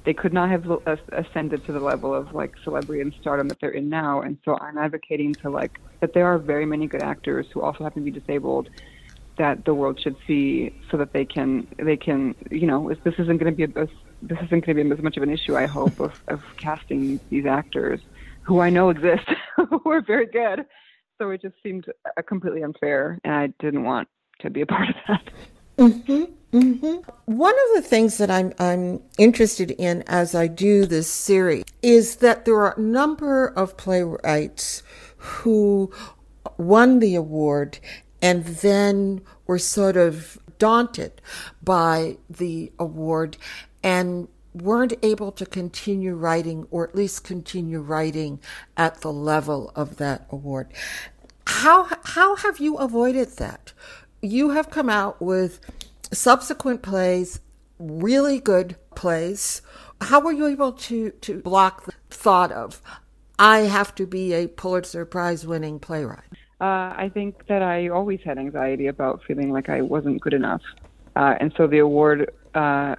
they 0.04 0.14
could 0.14 0.32
not 0.32 0.50
have 0.50 0.64
ascended 1.12 1.64
to 1.64 1.72
the 1.72 1.80
level 1.80 2.14
of 2.14 2.32
like 2.32 2.52
celebrity 2.62 3.02
and 3.02 3.14
stardom 3.20 3.48
that 3.48 3.58
they're 3.60 3.70
in 3.70 3.88
now. 3.88 4.22
And 4.22 4.38
so 4.44 4.56
I'm 4.58 4.78
advocating 4.78 5.36
to 5.42 5.50
like 5.50 5.72
that 6.00 6.10
there 6.14 6.26
are 6.26 6.38
very 6.38 6.66
many 6.66 6.86
good 6.86 7.00
actors 7.00 7.46
who 7.52 7.62
also 7.62 7.84
happen 7.84 8.04
to 8.04 8.10
be 8.10 8.18
disabled 8.18 8.68
that 9.38 9.64
the 9.66 9.74
world 9.74 9.98
should 10.02 10.16
see 10.26 10.72
so 10.90 10.96
that 10.96 11.12
they 11.12 11.24
can 11.24 11.66
they 11.82 11.96
can 11.96 12.34
you 12.50 12.66
know 12.66 12.90
this 13.04 13.14
isn't 13.18 13.38
going 13.38 13.54
to 13.54 13.56
be 13.56 13.64
a, 13.64 13.86
this 14.22 14.38
isn't 14.44 14.64
going 14.64 14.76
to 14.76 14.84
be 14.84 14.90
as 14.90 15.02
much 15.02 15.16
of 15.16 15.22
an 15.22 15.30
issue 15.30 15.56
I 15.56 15.66
hope 15.66 16.00
of, 16.00 16.12
of 16.28 16.40
casting 16.62 17.20
these 17.30 17.44
actors 17.44 18.00
who 18.46 18.60
I 18.60 18.70
know 18.70 18.90
exist 18.90 19.28
who 19.56 19.90
are 19.90 20.00
very 20.00 20.26
good 20.26 20.64
so 21.18 21.30
it 21.30 21.42
just 21.42 21.54
seemed 21.62 21.86
uh, 21.88 22.22
completely 22.22 22.62
unfair 22.62 23.18
and 23.24 23.32
I 23.34 23.46
didn't 23.58 23.84
want 23.84 24.08
to 24.40 24.50
be 24.50 24.60
a 24.60 24.66
part 24.74 24.88
of 24.88 24.94
that. 25.08 25.32
Mm-hmm, 25.78 26.58
mm-hmm. 26.58 27.10
One 27.26 27.54
of 27.54 27.74
the 27.74 27.82
things 27.82 28.18
that 28.18 28.30
I'm 28.30 28.52
I'm 28.58 29.02
interested 29.18 29.72
in 29.72 30.02
as 30.06 30.34
I 30.34 30.46
do 30.46 30.86
this 30.86 31.10
series 31.10 31.64
is 31.82 32.16
that 32.16 32.44
there 32.44 32.56
are 32.56 32.74
a 32.76 32.80
number 32.80 33.48
of 33.48 33.76
playwrights 33.76 34.82
who 35.16 35.92
won 36.56 37.00
the 37.00 37.14
award 37.14 37.78
and 38.22 38.44
then 38.44 39.20
were 39.46 39.58
sort 39.58 39.96
of 39.96 40.38
daunted 40.58 41.20
by 41.62 42.16
the 42.30 42.72
award 42.78 43.36
and 43.82 44.28
weren't 44.62 44.94
able 45.02 45.32
to 45.32 45.44
continue 45.44 46.14
writing 46.14 46.66
or 46.70 46.88
at 46.88 46.94
least 46.94 47.24
continue 47.24 47.80
writing 47.80 48.40
at 48.76 49.00
the 49.00 49.12
level 49.12 49.70
of 49.74 49.96
that 49.96 50.26
award. 50.30 50.68
How 51.46 51.88
how 52.04 52.36
have 52.36 52.58
you 52.58 52.76
avoided 52.76 53.36
that? 53.36 53.72
You 54.22 54.50
have 54.50 54.70
come 54.70 54.88
out 54.88 55.20
with 55.20 55.60
subsequent 56.12 56.82
plays, 56.82 57.40
really 57.78 58.40
good 58.40 58.76
plays. 58.94 59.62
How 60.00 60.20
were 60.20 60.32
you 60.32 60.46
able 60.46 60.72
to 60.72 61.10
to 61.10 61.40
block 61.40 61.84
the 61.84 61.92
thought 62.10 62.52
of 62.52 62.80
I 63.38 63.58
have 63.60 63.94
to 63.96 64.06
be 64.06 64.32
a 64.32 64.48
Pulitzer 64.48 65.04
Prize 65.04 65.46
winning 65.46 65.78
playwright? 65.78 66.24
Uh, 66.58 66.94
I 66.96 67.10
think 67.12 67.46
that 67.48 67.62
I 67.62 67.88
always 67.88 68.20
had 68.24 68.38
anxiety 68.38 68.86
about 68.86 69.22
feeling 69.24 69.52
like 69.52 69.68
I 69.68 69.82
wasn't 69.82 70.22
good 70.22 70.32
enough, 70.32 70.62
uh, 71.14 71.34
and 71.38 71.52
so 71.56 71.66
the 71.66 71.80
award 71.80 72.32
uh, 72.54 72.96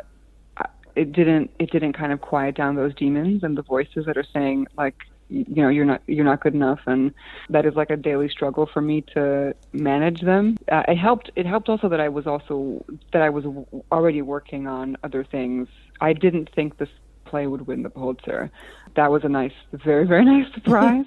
it 0.97 1.11
didn't 1.11 1.51
it 1.59 1.71
didn't 1.71 1.93
kind 1.93 2.11
of 2.11 2.21
quiet 2.21 2.55
down 2.55 2.75
those 2.75 2.93
demons 2.95 3.43
and 3.43 3.57
the 3.57 3.61
voices 3.61 4.05
that 4.05 4.17
are 4.17 4.25
saying 4.33 4.67
like 4.77 4.95
you 5.29 5.61
know 5.61 5.69
you're 5.69 5.85
not 5.85 6.01
you're 6.07 6.25
not 6.25 6.41
good 6.41 6.53
enough. 6.53 6.79
And 6.87 7.13
that 7.49 7.65
is 7.65 7.75
like 7.75 7.89
a 7.89 7.97
daily 7.97 8.29
struggle 8.29 8.69
for 8.71 8.81
me 8.81 9.01
to 9.13 9.53
manage 9.73 10.21
them. 10.21 10.57
Uh, 10.71 10.83
it 10.87 10.97
helped 10.97 11.31
it 11.35 11.45
helped 11.45 11.69
also 11.69 11.89
that 11.89 11.99
i 11.99 12.09
was 12.09 12.25
also 12.25 12.83
that 13.13 13.21
i 13.21 13.29
was 13.29 13.45
already 13.91 14.21
working 14.21 14.67
on 14.67 14.97
other 15.03 15.23
things. 15.23 15.67
I 16.01 16.13
didn't 16.13 16.49
think 16.55 16.77
this 16.77 16.89
play 17.25 17.47
would 17.47 17.67
win 17.67 17.83
the 17.83 17.89
pulitzer. 17.89 18.49
That 18.95 19.11
was 19.11 19.23
a 19.23 19.29
nice 19.29 19.57
very 19.73 20.07
very 20.07 20.25
nice 20.35 20.51
surprise. 20.53 21.05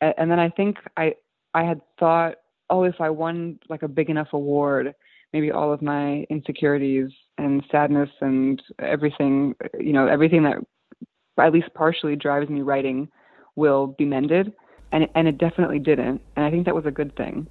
And 0.00 0.30
then 0.30 0.38
i 0.38 0.50
think 0.50 0.76
i 0.96 1.14
I 1.54 1.64
had 1.64 1.80
thought, 1.98 2.34
oh, 2.68 2.84
if 2.84 3.00
I 3.00 3.08
won 3.08 3.58
like 3.70 3.82
a 3.82 3.88
big 3.88 4.10
enough 4.10 4.28
award, 4.34 4.94
maybe 5.32 5.50
all 5.50 5.72
of 5.72 5.80
my 5.80 6.26
insecurities 6.28 7.10
and 7.38 7.62
sadness 7.70 8.10
and 8.20 8.62
everything, 8.78 9.54
you 9.78 9.92
know, 9.92 10.06
everything 10.06 10.44
that 10.44 10.56
at 11.38 11.52
least 11.52 11.68
partially 11.74 12.16
drives 12.16 12.48
me 12.48 12.62
writing 12.62 13.08
will 13.54 13.88
be 13.88 14.04
mended. 14.04 14.52
And 14.92 15.04
it, 15.04 15.10
and 15.14 15.26
it 15.28 15.38
definitely 15.38 15.78
didn't. 15.78 16.22
And 16.36 16.44
I 16.44 16.50
think 16.50 16.64
that 16.66 16.74
was 16.74 16.86
a 16.86 16.90
good 16.90 17.14
thing 17.16 17.48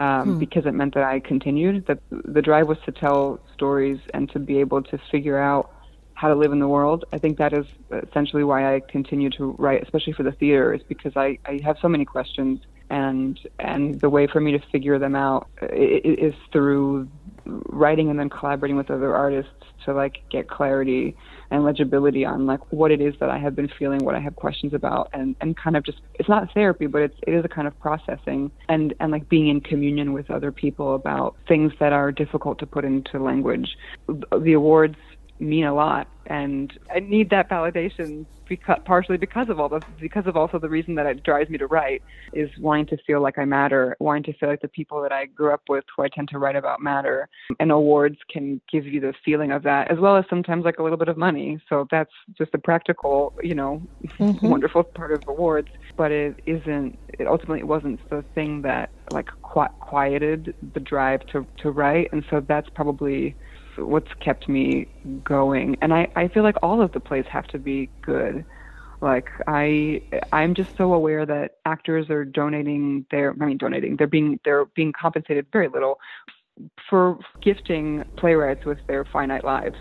um, 0.00 0.34
hmm. 0.34 0.38
because 0.38 0.66
it 0.66 0.72
meant 0.72 0.94
that 0.94 1.04
I 1.04 1.20
continued. 1.20 1.86
That 1.86 2.00
the 2.10 2.42
drive 2.42 2.66
was 2.66 2.78
to 2.86 2.92
tell 2.92 3.40
stories 3.54 4.00
and 4.12 4.30
to 4.30 4.38
be 4.38 4.58
able 4.58 4.82
to 4.82 4.98
figure 5.10 5.38
out 5.38 5.70
how 6.14 6.28
to 6.28 6.34
live 6.34 6.52
in 6.52 6.58
the 6.58 6.68
world. 6.68 7.04
I 7.12 7.18
think 7.18 7.38
that 7.38 7.52
is 7.52 7.66
essentially 8.08 8.44
why 8.44 8.74
I 8.74 8.80
continue 8.80 9.30
to 9.30 9.56
write, 9.58 9.82
especially 9.82 10.12
for 10.12 10.22
the 10.22 10.32
theater, 10.32 10.74
is 10.74 10.82
because 10.82 11.16
I, 11.16 11.38
I 11.46 11.60
have 11.64 11.76
so 11.80 11.88
many 11.88 12.04
questions 12.04 12.60
and 12.90 13.40
and 13.58 13.98
the 14.00 14.10
way 14.10 14.26
for 14.26 14.38
me 14.38 14.52
to 14.52 14.60
figure 14.70 14.98
them 14.98 15.16
out 15.16 15.48
is 15.72 16.34
through 16.52 17.08
writing 17.44 18.10
and 18.10 18.18
then 18.18 18.28
collaborating 18.28 18.76
with 18.76 18.90
other 18.90 19.14
artists 19.14 19.52
to 19.84 19.92
like 19.92 20.18
get 20.30 20.48
clarity 20.48 21.16
and 21.50 21.64
legibility 21.64 22.24
on 22.24 22.46
like 22.46 22.60
what 22.72 22.90
it 22.90 23.00
is 23.00 23.14
that 23.20 23.28
I 23.28 23.38
have 23.38 23.54
been 23.54 23.68
feeling, 23.78 24.04
what 24.04 24.14
I 24.14 24.20
have 24.20 24.36
questions 24.36 24.72
about, 24.74 25.10
and 25.12 25.36
and 25.40 25.56
kind 25.56 25.76
of 25.76 25.84
just 25.84 25.98
it's 26.14 26.28
not 26.28 26.52
therapy, 26.54 26.86
but 26.86 27.02
it's 27.02 27.16
it 27.26 27.32
is 27.32 27.44
a 27.44 27.48
kind 27.48 27.68
of 27.68 27.78
processing 27.80 28.50
and 28.68 28.94
and 29.00 29.12
like 29.12 29.28
being 29.28 29.48
in 29.48 29.60
communion 29.60 30.12
with 30.12 30.30
other 30.30 30.50
people 30.52 30.94
about 30.94 31.36
things 31.48 31.72
that 31.80 31.92
are 31.92 32.10
difficult 32.12 32.58
to 32.60 32.66
put 32.66 32.84
into 32.84 33.22
language. 33.22 33.76
The 34.08 34.52
awards 34.54 34.96
mean 35.38 35.64
a 35.64 35.74
lot 35.74 36.08
and 36.26 36.78
I 36.94 37.00
need 37.00 37.30
that 37.30 37.48
validation 37.50 38.26
because 38.48 38.78
partially 38.84 39.16
because 39.16 39.48
of 39.48 39.58
all 39.58 39.68
this 39.68 39.82
because 40.00 40.26
of 40.26 40.36
also 40.36 40.58
the 40.58 40.68
reason 40.68 40.94
that 40.96 41.06
it 41.06 41.22
drives 41.22 41.48
me 41.48 41.58
to 41.58 41.66
write 41.66 42.02
is 42.32 42.50
wanting 42.58 42.86
to 42.86 42.96
feel 43.06 43.22
like 43.22 43.38
I 43.38 43.44
matter, 43.44 43.96
wanting 43.98 44.24
to 44.24 44.32
feel 44.34 44.48
like 44.48 44.60
the 44.60 44.68
people 44.68 45.00
that 45.02 45.12
I 45.12 45.26
grew 45.26 45.52
up 45.52 45.62
with 45.68 45.84
who 45.96 46.02
I 46.02 46.08
tend 46.08 46.28
to 46.28 46.38
write 46.38 46.56
about 46.56 46.80
matter. 46.80 47.28
And 47.60 47.72
awards 47.72 48.18
can 48.30 48.60
give 48.70 48.86
you 48.86 49.00
the 49.00 49.14
feeling 49.24 49.52
of 49.52 49.62
that 49.62 49.90
as 49.90 49.98
well 49.98 50.16
as 50.16 50.24
sometimes 50.28 50.64
like 50.64 50.78
a 50.78 50.82
little 50.82 50.98
bit 50.98 51.08
of 51.08 51.16
money. 51.16 51.60
So 51.68 51.88
that's 51.90 52.12
just 52.36 52.50
a 52.54 52.58
practical, 52.58 53.32
you 53.42 53.54
know, 53.54 53.82
mm-hmm. 54.18 54.48
wonderful 54.48 54.84
part 54.84 55.12
of 55.12 55.22
awards, 55.26 55.68
but 55.96 56.12
it 56.12 56.40
isn't 56.46 56.98
it 57.18 57.26
ultimately 57.26 57.62
wasn't 57.62 57.98
the 58.10 58.22
thing 58.34 58.62
that 58.62 58.90
like 59.10 59.28
quieted 59.42 60.54
the 60.74 60.80
drive 60.80 61.24
to 61.26 61.46
to 61.58 61.70
write 61.70 62.08
and 62.12 62.24
so 62.30 62.40
that's 62.40 62.68
probably 62.70 63.34
what's 63.76 64.12
kept 64.20 64.48
me 64.48 64.88
going. 65.24 65.76
And 65.80 65.92
I, 65.92 66.08
I 66.16 66.28
feel 66.28 66.42
like 66.42 66.56
all 66.62 66.82
of 66.82 66.92
the 66.92 67.00
plays 67.00 67.24
have 67.30 67.46
to 67.48 67.58
be 67.58 67.90
good. 68.04 68.44
Like 69.00 69.28
I 69.48 70.00
I'm 70.30 70.54
just 70.54 70.76
so 70.76 70.94
aware 70.94 71.26
that 71.26 71.56
actors 71.64 72.08
are 72.08 72.24
donating 72.24 73.04
their 73.10 73.34
I 73.40 73.46
mean 73.46 73.58
donating, 73.58 73.96
they're 73.96 74.06
being 74.06 74.38
they're 74.44 74.66
being 74.76 74.92
compensated 74.92 75.46
very 75.52 75.68
little 75.68 75.98
for 76.88 77.18
gifting 77.42 78.04
playwrights 78.16 78.64
with 78.64 78.78
their 78.86 79.04
finite 79.04 79.44
lives 79.44 79.76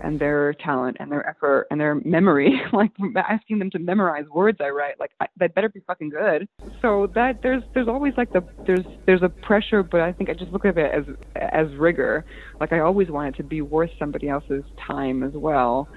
and 0.00 0.18
their 0.18 0.54
talent 0.54 0.96
and 1.00 1.10
their 1.10 1.28
effort 1.28 1.66
and 1.70 1.80
their 1.80 1.96
memory 2.04 2.60
like 2.72 2.92
asking 3.16 3.58
them 3.58 3.70
to 3.70 3.78
memorize 3.78 4.26
words 4.32 4.58
i 4.60 4.68
write 4.68 4.98
like 5.00 5.10
I, 5.20 5.26
that 5.38 5.54
better 5.54 5.68
be 5.68 5.80
fucking 5.86 6.10
good. 6.10 6.48
So 6.82 7.08
that 7.14 7.40
there's 7.42 7.62
there's 7.74 7.88
always 7.88 8.14
like 8.16 8.32
the 8.32 8.44
there's 8.66 8.84
there's 9.06 9.22
a 9.22 9.28
pressure 9.28 9.82
but 9.82 10.00
i 10.00 10.12
think 10.12 10.30
i 10.30 10.34
just 10.34 10.52
look 10.52 10.64
at 10.64 10.76
it 10.76 10.92
as 10.92 11.04
as 11.36 11.74
rigor. 11.76 12.24
Like 12.60 12.72
i 12.72 12.80
always 12.80 13.10
want 13.10 13.34
it 13.34 13.36
to 13.38 13.42
be 13.42 13.62
worth 13.62 13.90
somebody 13.98 14.28
else's 14.28 14.64
time 14.86 15.22
as 15.22 15.32
well. 15.32 15.88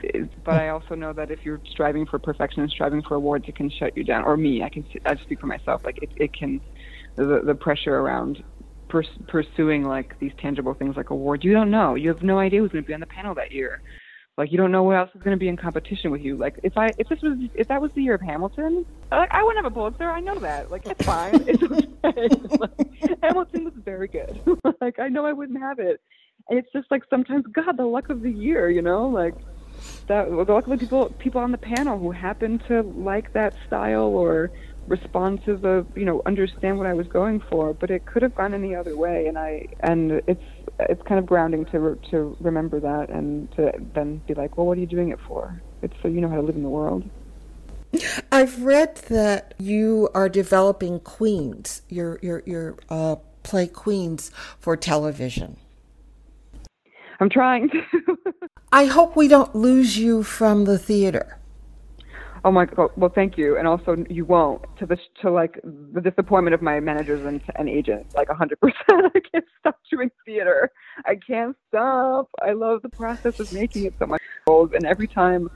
But 0.43 0.55
i 0.55 0.69
also 0.69 0.95
know 0.95 1.13
that 1.13 1.31
if 1.31 1.39
you're 1.43 1.61
striving 1.71 2.05
for 2.05 2.19
perfection 2.19 2.61
and 2.61 2.71
striving 2.71 3.01
for 3.01 3.15
awards 3.15 3.45
it 3.47 3.55
can 3.55 3.69
shut 3.69 3.95
you 3.95 4.03
down. 4.03 4.23
Or 4.23 4.37
me 4.37 4.63
i 4.63 4.69
can 4.69 4.85
i 5.05 5.15
speak 5.15 5.39
for 5.39 5.47
myself. 5.47 5.81
Like 5.83 6.01
it, 6.01 6.09
it 6.15 6.33
can 6.33 6.61
the, 7.15 7.41
the 7.45 7.55
pressure 7.55 7.95
around 7.95 8.43
pers- 8.89 9.07
pursuing 9.27 9.83
like 9.83 10.19
these 10.19 10.31
tangible 10.39 10.73
things 10.73 10.97
like 10.97 11.09
awards. 11.09 11.43
You 11.43 11.53
don't 11.53 11.71
know. 11.71 11.95
You 11.95 12.09
have 12.09 12.23
no 12.23 12.39
idea 12.39 12.59
who's 12.59 12.71
going 12.71 12.83
to 12.83 12.87
be 12.87 12.93
on 12.93 12.99
the 12.99 13.05
panel 13.05 13.33
that 13.35 13.51
year. 13.51 13.81
Like 14.37 14.53
you 14.53 14.57
don't 14.57 14.71
know 14.71 14.83
what 14.83 14.95
else 14.95 15.09
is 15.15 15.21
going 15.21 15.35
to 15.35 15.39
be 15.39 15.49
in 15.49 15.57
competition 15.57 16.11
with 16.11 16.21
you. 16.21 16.37
Like 16.37 16.59
if 16.63 16.77
I 16.77 16.91
if 16.97 17.09
this 17.09 17.21
was 17.21 17.37
if 17.53 17.67
that 17.67 17.81
was 17.81 17.91
the 17.93 18.01
year 18.01 18.13
of 18.13 18.21
Hamilton, 18.21 18.85
like 19.11 19.29
I 19.33 19.43
wouldn't 19.43 19.65
have 19.65 19.69
a 19.69 19.75
Pulitzer. 19.75 20.09
I 20.09 20.21
know 20.21 20.39
that. 20.39 20.71
Like 20.71 20.85
it's 20.85 21.05
fine. 21.05 21.35
it's 21.45 21.61
okay. 21.61 22.27
like, 22.57 23.19
Hamilton 23.21 23.65
was 23.65 23.73
very 23.83 24.07
good. 24.07 24.41
like 24.81 24.97
I 24.97 25.09
know 25.09 25.25
I 25.25 25.33
wouldn't 25.33 25.59
have 25.59 25.79
it. 25.79 25.99
And 26.47 26.57
it's 26.57 26.71
just 26.71 26.89
like 26.89 27.03
sometimes 27.09 27.47
God, 27.51 27.75
the 27.75 27.85
luck 27.85 28.09
of 28.09 28.21
the 28.21 28.31
year, 28.31 28.69
you 28.69 28.81
know, 28.81 29.09
like 29.09 29.35
that 30.07 30.29
the 30.29 30.53
luck 30.53 30.65
of 30.65 30.69
the 30.69 30.77
people 30.77 31.09
people 31.19 31.41
on 31.41 31.51
the 31.51 31.57
panel 31.57 31.99
who 31.99 32.11
happen 32.11 32.59
to 32.69 32.81
like 32.81 33.33
that 33.33 33.53
style 33.67 34.07
or 34.07 34.51
responsive 34.89 35.63
of 35.63 35.87
you 35.95 36.03
know 36.03 36.21
understand 36.25 36.77
what 36.77 36.87
I 36.87 36.93
was 36.93 37.07
going 37.07 37.39
for, 37.49 37.73
but 37.73 37.89
it 37.89 38.05
could 38.05 38.23
have 38.23 38.35
gone 38.35 38.53
any 38.53 38.75
other 38.75 38.97
way, 38.97 39.27
and 39.27 39.37
I 39.37 39.67
and 39.81 40.21
it's 40.27 40.43
it's 40.79 41.01
kind 41.03 41.19
of 41.19 41.25
grounding 41.25 41.65
to 41.65 41.97
to 42.11 42.35
remember 42.41 42.79
that 42.79 43.09
and 43.09 43.51
to 43.53 43.71
then 43.93 44.21
be 44.27 44.33
like, 44.33 44.57
well, 44.57 44.65
what 44.65 44.77
are 44.77 44.81
you 44.81 44.87
doing 44.87 45.09
it 45.09 45.19
for? 45.27 45.61
It's 45.81 45.93
so 46.01 46.07
you 46.07 46.19
know 46.19 46.29
how 46.29 46.35
to 46.35 46.41
live 46.41 46.55
in 46.55 46.63
the 46.63 46.69
world. 46.69 47.09
I've 48.31 48.61
read 48.63 48.97
that 49.09 49.53
you 49.57 50.09
are 50.13 50.29
developing 50.29 50.99
Queens, 50.99 51.83
your 51.87 52.19
your 52.21 52.43
your 52.45 52.77
uh, 52.89 53.17
play 53.43 53.67
Queens 53.67 54.31
for 54.59 54.75
television. 54.75 55.57
I'm 57.19 57.29
trying 57.29 57.69
to. 57.69 58.17
I 58.71 58.85
hope 58.85 59.15
we 59.15 59.27
don't 59.27 59.55
lose 59.55 59.97
you 59.97 60.21
from 60.21 60.65
the 60.65 60.77
theater 60.77 61.38
oh 62.43 62.51
my 62.51 62.65
god 62.65 62.89
well 62.95 63.11
thank 63.13 63.37
you. 63.37 63.57
And 63.57 63.67
also 63.67 64.03
you 64.09 64.25
won't. 64.25 64.63
To 64.77 64.85
the 64.85 64.97
to 65.21 65.31
like 65.31 65.59
the 65.63 66.01
disappointment 66.01 66.53
of 66.53 66.61
my 66.61 66.79
managers 66.79 67.25
and, 67.25 67.41
and 67.55 67.69
agents 67.69 68.15
like 68.15 68.29
a 68.29 68.35
hundred 68.35 68.59
percent. 68.59 68.77
I 69.15 69.19
can't 69.31 69.45
stop 69.59 69.79
doing 69.91 70.09
theater. 70.25 70.71
I 71.05 71.15
can't 71.15 71.55
stop. 71.67 72.29
I 72.41 72.53
love 72.53 72.81
the 72.81 72.89
process 72.89 73.39
of 73.39 73.51
making 73.53 73.85
it 73.85 73.93
so 73.99 74.05
much. 74.05 74.21
And 74.47 74.85
every 74.85 75.07
time 75.07 75.49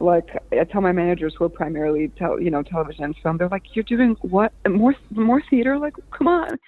like 0.00 0.30
i 0.50 0.64
tell 0.64 0.80
my 0.80 0.90
managers 0.90 1.34
who 1.38 1.44
are 1.44 1.48
primarily 1.48 2.08
tell 2.18 2.40
you 2.40 2.50
know 2.50 2.62
television 2.62 3.04
and 3.04 3.14
film 3.22 3.36
they're 3.36 3.48
like 3.48 3.62
you're 3.74 3.84
doing 3.84 4.16
what? 4.22 4.52
More 4.68 4.94
more 5.10 5.42
theater? 5.50 5.78
Like 5.78 5.94
come 6.10 6.28
on. 6.28 6.58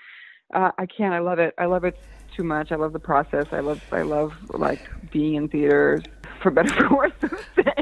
Uh, 0.52 0.70
i 0.78 0.86
can't. 0.86 1.14
I 1.14 1.20
love 1.20 1.38
it. 1.38 1.54
I 1.58 1.66
love 1.66 1.84
it 1.84 1.98
too 2.36 2.44
much. 2.44 2.72
I 2.72 2.76
love 2.76 2.92
the 2.92 2.98
process. 2.98 3.46
I 3.52 3.60
love 3.60 3.80
i 3.92 4.02
love 4.02 4.32
like 4.50 4.80
being 5.10 5.34
in 5.34 5.48
theaters 5.48 6.02
for 6.44 6.50
better 6.50 6.74
for 6.74 6.96
worse. 6.96 7.12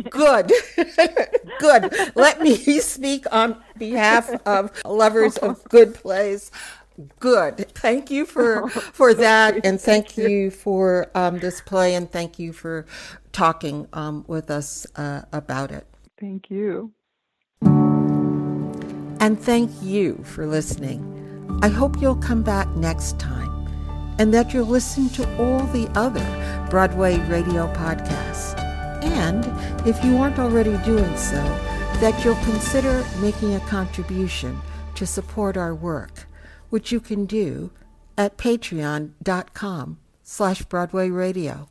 Good, 0.08 0.52
good. 1.58 1.92
Let 2.14 2.40
me 2.40 2.56
speak 2.78 3.26
on 3.32 3.60
behalf 3.76 4.30
of 4.46 4.70
lovers 4.84 5.36
of 5.38 5.62
good 5.64 5.94
plays. 5.94 6.50
Good. 7.18 7.68
Thank 7.74 8.10
you 8.10 8.24
for 8.24 8.68
for 8.68 9.14
that, 9.14 9.66
and 9.66 9.80
thank 9.80 10.16
you 10.16 10.50
for 10.50 11.10
um, 11.14 11.40
this 11.40 11.60
play, 11.60 11.94
and 11.94 12.10
thank 12.10 12.38
you 12.38 12.52
for 12.52 12.86
talking 13.32 13.88
um, 13.92 14.24
with 14.28 14.50
us 14.50 14.86
uh, 14.94 15.22
about 15.32 15.72
it. 15.72 15.86
Thank 16.20 16.50
you. 16.50 16.92
And 19.20 19.40
thank 19.40 19.70
you 19.82 20.22
for 20.24 20.46
listening. 20.46 21.00
I 21.62 21.68
hope 21.68 22.00
you'll 22.00 22.16
come 22.16 22.42
back 22.42 22.68
next 22.76 23.18
time 23.18 23.51
and 24.18 24.32
that 24.32 24.52
you'll 24.52 24.66
listen 24.66 25.08
to 25.10 25.36
all 25.38 25.60
the 25.66 25.88
other 25.98 26.24
Broadway 26.70 27.18
radio 27.28 27.72
podcasts. 27.74 28.58
And 29.02 29.44
if 29.86 30.02
you 30.04 30.16
aren't 30.16 30.38
already 30.38 30.76
doing 30.78 31.16
so, 31.16 31.42
that 32.00 32.24
you'll 32.24 32.34
consider 32.36 33.04
making 33.20 33.54
a 33.54 33.60
contribution 33.60 34.60
to 34.94 35.06
support 35.06 35.56
our 35.56 35.74
work, 35.74 36.26
which 36.70 36.92
you 36.92 37.00
can 37.00 37.26
do 37.26 37.70
at 38.18 38.36
patreon.com 38.36 39.98
slash 40.22 40.62
Broadway 40.62 41.10
Radio. 41.10 41.68